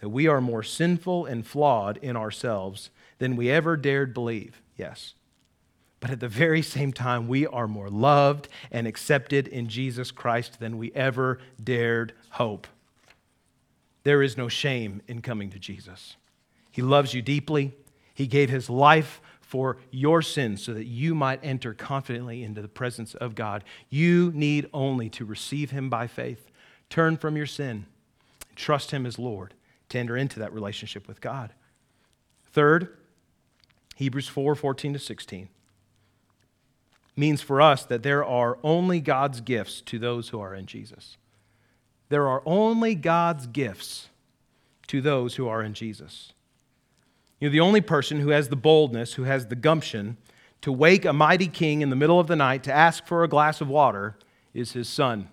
that 0.00 0.08
we 0.08 0.26
are 0.26 0.40
more 0.40 0.64
sinful 0.64 1.26
and 1.26 1.46
flawed 1.46 1.96
in 1.98 2.16
ourselves 2.16 2.90
than 3.18 3.36
we 3.36 3.48
ever 3.48 3.76
dared 3.76 4.12
believe. 4.12 4.60
Yes. 4.76 5.14
But 6.02 6.10
at 6.10 6.18
the 6.18 6.28
very 6.28 6.62
same 6.62 6.92
time, 6.92 7.28
we 7.28 7.46
are 7.46 7.68
more 7.68 7.88
loved 7.88 8.48
and 8.72 8.88
accepted 8.88 9.46
in 9.46 9.68
Jesus 9.68 10.10
Christ 10.10 10.58
than 10.58 10.76
we 10.76 10.90
ever 10.94 11.38
dared 11.62 12.12
hope. 12.30 12.66
There 14.02 14.20
is 14.20 14.36
no 14.36 14.48
shame 14.48 15.00
in 15.06 15.22
coming 15.22 15.48
to 15.50 15.60
Jesus. 15.60 16.16
He 16.72 16.82
loves 16.82 17.14
you 17.14 17.22
deeply. 17.22 17.72
He 18.14 18.26
gave 18.26 18.50
his 18.50 18.68
life 18.68 19.20
for 19.40 19.76
your 19.92 20.22
sins 20.22 20.60
so 20.60 20.74
that 20.74 20.86
you 20.86 21.14
might 21.14 21.38
enter 21.40 21.72
confidently 21.72 22.42
into 22.42 22.60
the 22.60 22.66
presence 22.66 23.14
of 23.14 23.36
God. 23.36 23.62
You 23.88 24.32
need 24.34 24.68
only 24.74 25.08
to 25.10 25.24
receive 25.24 25.70
him 25.70 25.88
by 25.88 26.08
faith, 26.08 26.50
turn 26.90 27.16
from 27.16 27.36
your 27.36 27.46
sin, 27.46 27.86
trust 28.56 28.90
him 28.90 29.06
as 29.06 29.20
Lord 29.20 29.54
to 29.90 30.00
enter 30.00 30.16
into 30.16 30.40
that 30.40 30.52
relationship 30.52 31.06
with 31.06 31.20
God. 31.20 31.52
Third, 32.50 32.96
Hebrews 33.94 34.26
4 34.26 34.56
14 34.56 34.94
to 34.94 34.98
16 34.98 35.48
means 37.16 37.42
for 37.42 37.60
us 37.60 37.84
that 37.84 38.02
there 38.02 38.24
are 38.24 38.58
only 38.62 39.00
God's 39.00 39.40
gifts 39.40 39.80
to 39.82 39.98
those 39.98 40.30
who 40.30 40.40
are 40.40 40.54
in 40.54 40.66
Jesus. 40.66 41.16
There 42.08 42.28
are 42.28 42.42
only 42.44 42.94
God's 42.94 43.46
gifts 43.46 44.08
to 44.88 45.00
those 45.00 45.36
who 45.36 45.48
are 45.48 45.62
in 45.62 45.74
Jesus. 45.74 46.32
You're 47.40 47.50
the 47.50 47.60
only 47.60 47.80
person 47.80 48.20
who 48.20 48.28
has 48.28 48.48
the 48.48 48.56
boldness, 48.56 49.14
who 49.14 49.24
has 49.24 49.46
the 49.46 49.56
gumption 49.56 50.16
to 50.60 50.70
wake 50.70 51.04
a 51.04 51.12
mighty 51.12 51.48
king 51.48 51.80
in 51.80 51.90
the 51.90 51.96
middle 51.96 52.20
of 52.20 52.26
the 52.28 52.36
night 52.36 52.62
to 52.64 52.72
ask 52.72 53.06
for 53.06 53.24
a 53.24 53.28
glass 53.28 53.60
of 53.60 53.68
water 53.68 54.16
is 54.54 54.72
his 54.72 54.88
son. 54.88 55.28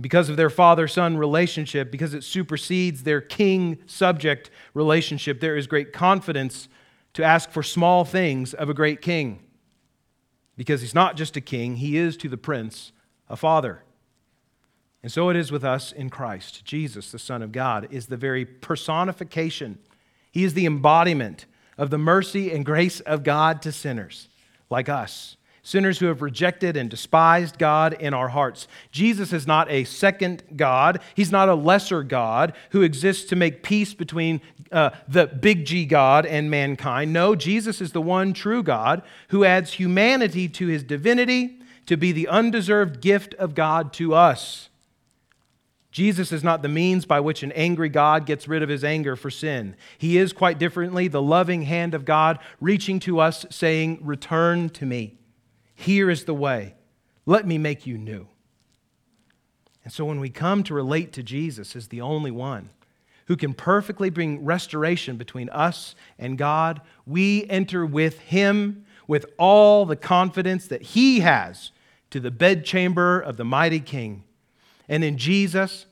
Because 0.00 0.28
of 0.28 0.36
their 0.36 0.50
father 0.50 0.88
son 0.88 1.16
relationship, 1.16 1.90
because 1.90 2.14
it 2.14 2.24
supersedes 2.24 3.04
their 3.04 3.20
king 3.20 3.78
subject 3.86 4.50
relationship, 4.74 5.40
there 5.40 5.56
is 5.56 5.66
great 5.66 5.92
confidence 5.92 6.68
to 7.12 7.22
ask 7.22 7.50
for 7.50 7.62
small 7.62 8.04
things 8.04 8.52
of 8.54 8.68
a 8.68 8.74
great 8.74 9.00
king. 9.00 9.43
Because 10.56 10.80
he's 10.80 10.94
not 10.94 11.16
just 11.16 11.36
a 11.36 11.40
king, 11.40 11.76
he 11.76 11.96
is 11.96 12.16
to 12.18 12.28
the 12.28 12.36
prince 12.36 12.92
a 13.28 13.36
father. 13.36 13.82
And 15.02 15.12
so 15.12 15.28
it 15.28 15.36
is 15.36 15.52
with 15.52 15.64
us 15.64 15.92
in 15.92 16.08
Christ. 16.08 16.64
Jesus, 16.64 17.10
the 17.10 17.18
Son 17.18 17.42
of 17.42 17.52
God, 17.52 17.88
is 17.90 18.06
the 18.06 18.16
very 18.16 18.44
personification, 18.44 19.78
he 20.32 20.44
is 20.44 20.54
the 20.54 20.66
embodiment 20.66 21.46
of 21.76 21.90
the 21.90 21.98
mercy 21.98 22.52
and 22.52 22.64
grace 22.64 23.00
of 23.00 23.22
God 23.22 23.62
to 23.62 23.72
sinners 23.72 24.28
like 24.70 24.88
us 24.88 25.36
sinners 25.64 25.98
who 25.98 26.06
have 26.06 26.22
rejected 26.22 26.76
and 26.76 26.88
despised 26.88 27.58
God 27.58 27.94
in 27.94 28.14
our 28.14 28.28
hearts. 28.28 28.68
Jesus 28.92 29.32
is 29.32 29.48
not 29.48 29.68
a 29.68 29.82
second 29.82 30.44
God, 30.54 31.00
He's 31.16 31.32
not 31.32 31.48
a 31.48 31.54
lesser 31.56 32.04
God 32.04 32.52
who 32.70 32.82
exists 32.82 33.24
to 33.30 33.36
make 33.36 33.64
peace 33.64 33.94
between 33.94 34.40
uh, 34.70 34.90
the 35.08 35.26
big 35.26 35.64
G 35.64 35.86
God 35.86 36.26
and 36.26 36.48
mankind. 36.48 37.12
No, 37.12 37.34
Jesus 37.34 37.80
is 37.80 37.90
the 37.90 38.02
one 38.02 38.32
true 38.32 38.62
God 38.62 39.02
who 39.28 39.44
adds 39.44 39.72
humanity 39.72 40.48
to 40.50 40.68
His 40.68 40.84
divinity 40.84 41.58
to 41.86 41.96
be 41.96 42.12
the 42.12 42.28
undeserved 42.28 43.00
gift 43.00 43.34
of 43.34 43.54
God 43.54 43.92
to 43.94 44.14
us. 44.14 44.68
Jesus 45.90 46.32
is 46.32 46.42
not 46.42 46.60
the 46.60 46.68
means 46.68 47.06
by 47.06 47.20
which 47.20 47.44
an 47.44 47.52
angry 47.52 47.88
God 47.88 48.26
gets 48.26 48.48
rid 48.48 48.64
of 48.64 48.68
his 48.68 48.82
anger 48.82 49.14
for 49.14 49.30
sin. 49.30 49.76
He 49.96 50.18
is, 50.18 50.32
quite 50.32 50.58
differently, 50.58 51.06
the 51.06 51.22
loving 51.22 51.62
hand 51.62 51.94
of 51.94 52.04
God 52.04 52.40
reaching 52.60 52.98
to 53.00 53.20
us, 53.20 53.46
saying, 53.48 54.00
Return 54.02 54.70
to 54.70 54.86
me. 54.86 55.18
Here 55.84 56.08
is 56.08 56.24
the 56.24 56.34
way. 56.34 56.74
Let 57.26 57.46
me 57.46 57.58
make 57.58 57.86
you 57.86 57.98
new. 57.98 58.26
And 59.84 59.92
so 59.92 60.06
when 60.06 60.18
we 60.18 60.30
come 60.30 60.62
to 60.64 60.72
relate 60.72 61.12
to 61.12 61.22
Jesus 61.22 61.76
as 61.76 61.88
the 61.88 62.00
only 62.00 62.30
one 62.30 62.70
who 63.26 63.36
can 63.36 63.52
perfectly 63.52 64.08
bring 64.08 64.46
restoration 64.46 65.18
between 65.18 65.50
us 65.50 65.94
and 66.18 66.38
God, 66.38 66.80
we 67.06 67.46
enter 67.50 67.84
with 67.84 68.18
him 68.20 68.86
with 69.06 69.26
all 69.38 69.84
the 69.84 69.94
confidence 69.94 70.68
that 70.68 70.80
he 70.80 71.20
has 71.20 71.70
to 72.08 72.18
the 72.18 72.30
bedchamber 72.30 73.20
of 73.20 73.36
the 73.36 73.44
mighty 73.44 73.80
king. 73.80 74.24
And 74.88 75.04
in 75.04 75.18
Jesus, 75.18 75.84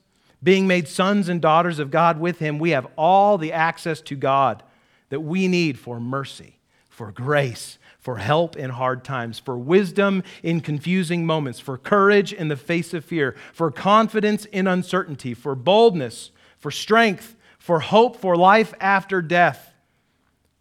being 0.43 0.67
made 0.67 0.89
sons 0.89 1.29
and 1.29 1.43
daughters 1.43 1.79
of 1.79 1.91
God 1.91 2.19
with 2.19 2.39
him, 2.39 2.59
we 2.59 2.71
have 2.71 2.87
all 2.97 3.37
the 3.37 3.53
access 3.53 4.01
to 4.03 4.17
God 4.17 4.63
that 5.11 5.21
we 5.21 5.49
need 5.49 5.79
for 5.79 6.01
mercy, 6.01 6.61
for 6.89 7.13
grace, 7.13 7.77
for 8.03 8.17
help 8.17 8.57
in 8.57 8.71
hard 8.71 9.05
times, 9.05 9.39
for 9.39 9.57
wisdom 9.57 10.25
in 10.43 10.61
confusing 10.61 11.25
moments, 11.25 11.61
for 11.61 11.79
courage 11.79 12.33
in 12.33 12.49
the 12.49 12.57
face 12.57 12.93
of 12.93 13.05
fear, 13.05 13.37
for 13.53 13.71
confidence 13.71 14.45
in 14.47 14.67
uncertainty, 14.67 15.33
for 15.33 15.55
boldness, 15.55 16.33
for 16.59 16.73
strength, 16.73 17.37
for 17.59 17.79
hope 17.79 18.17
for 18.17 18.37
life 18.37 18.75
after 18.81 19.23
death, 19.23 19.73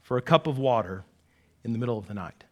for 0.01 0.17
a 0.17 0.21
cup 0.21 0.45
of 0.45 0.59
water 0.59 1.03
in 1.63 1.73
the 1.73 1.79
middle 1.79 1.97
of 1.97 2.07
the 2.07 2.13
night. 2.13 2.43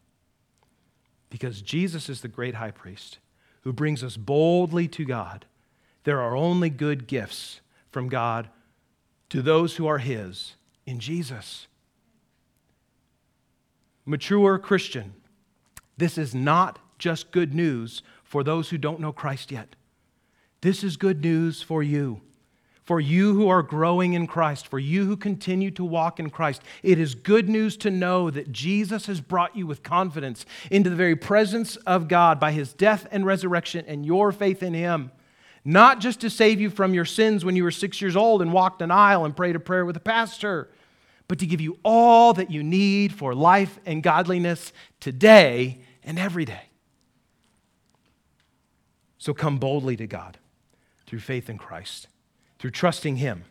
Because 1.30 1.62
Jesus 1.62 2.10
is 2.10 2.22
the 2.22 2.28
great 2.28 2.56
high 2.56 2.72
priest 2.72 3.20
who 3.62 3.72
brings 3.72 4.04
us 4.04 4.18
boldly 4.18 4.88
to 4.88 5.06
God. 5.06 5.46
There 6.04 6.20
are 6.20 6.36
only 6.36 6.72
good 6.72 7.06
gifts 7.06 7.62
from 7.92 8.10
God 8.10 8.50
to 9.30 9.44
those 9.44 9.76
who 9.76 9.86
are 9.86 10.00
His 10.00 10.56
in 10.88 11.00
Jesus 11.00 11.68
mature 14.10 14.58
Christian, 14.58 15.14
this 15.98 16.18
is 16.18 16.34
not 16.34 16.80
just 16.98 17.32
good 17.32 17.54
news 17.54 18.02
for 18.24 18.44
those 18.44 18.70
who 18.70 18.78
don't 18.78 19.00
know 19.00 19.14
Christ 19.14 19.52
yet. 19.52 19.76
This 20.62 20.84
is 20.84 20.98
good 20.98 21.22
news 21.22 21.62
for 21.62 21.84
you. 21.84 22.22
For 22.84 23.00
you 23.00 23.36
who 23.36 23.50
are 23.50 23.62
growing 23.62 24.14
in 24.14 24.26
Christ, 24.26 24.68
for 24.68 24.80
you 24.80 25.06
who 25.06 25.16
continue 25.16 25.70
to 25.72 25.84
walk 25.84 26.20
in 26.20 26.32
Christ, 26.32 26.64
it 26.82 26.98
is 26.98 27.14
good 27.14 27.48
news 27.48 27.78
to 27.78 27.92
know 27.92 28.32
that 28.32 28.52
Jesus 28.52 29.06
has 29.06 29.22
brought 29.22 29.56
you 29.56 29.68
with 29.68 29.84
confidence 29.84 30.44
into 30.72 30.90
the 30.90 30.96
very 30.96 31.16
presence 31.16 31.76
of 31.76 32.08
God 32.08 32.40
by 32.40 32.52
his 32.52 32.74
death 32.74 33.06
and 33.12 33.28
resurrection 33.28 33.86
and 33.88 34.08
your 34.08 34.32
faith 34.32 34.64
in 34.64 34.74
him. 34.74 35.12
Not 35.64 36.00
just 36.00 36.20
to 36.22 36.32
save 36.32 36.60
you 36.60 36.72
from 36.72 36.96
your 36.96 37.06
sins 37.06 37.46
when 37.46 37.56
you 37.56 37.64
were 37.64 37.70
six 37.70 38.02
years 38.02 38.16
old 38.16 38.42
and 38.42 38.52
walked 38.52 38.82
an 38.82 38.90
aisle 38.90 39.24
and 39.24 39.38
prayed 39.38 39.56
a 39.56 39.60
prayer 39.60 39.86
with 39.86 39.96
a 39.98 40.02
pastor, 40.02 40.72
but 41.30 41.40
to 41.40 41.46
give 41.46 41.62
you 41.62 41.78
all 41.86 42.34
that 42.34 42.52
you 42.52 42.64
need 42.64 43.14
for 43.14 43.34
life 43.34 43.80
and 43.86 44.04
godliness 44.04 44.74
today 45.00 45.80
and 46.04 46.18
every 46.20 46.44
day. 46.44 46.64
So 49.20 49.34
come 49.34 49.60
boldly 49.60 49.96
to 49.98 50.08
God 50.08 50.40
through 51.06 51.20
faith 51.20 51.48
in 51.48 51.60
Christ, 51.60 52.08
through 52.58 52.72
trusting 52.72 53.18
Him, 53.18 53.46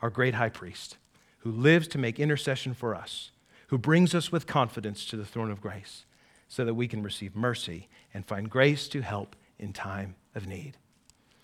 our 0.00 0.08
great 0.08 0.34
high 0.34 0.50
priest, 0.50 0.98
who 1.38 1.50
lives 1.50 1.88
to 1.88 1.98
make 1.98 2.20
intercession 2.20 2.74
for 2.74 2.94
us, 2.94 3.32
who 3.68 3.78
brings 3.78 4.14
us 4.14 4.30
with 4.30 4.46
confidence 4.46 5.04
to 5.06 5.16
the 5.16 5.26
throne 5.26 5.50
of 5.50 5.60
grace, 5.60 6.04
so 6.46 6.64
that 6.64 6.74
we 6.74 6.86
can 6.86 7.02
receive 7.02 7.34
mercy 7.34 7.88
and 8.14 8.24
find 8.24 8.48
grace 8.48 8.86
to 8.88 9.00
help 9.00 9.34
in 9.58 9.72
time 9.72 10.14
of 10.36 10.46
need. 10.46 10.76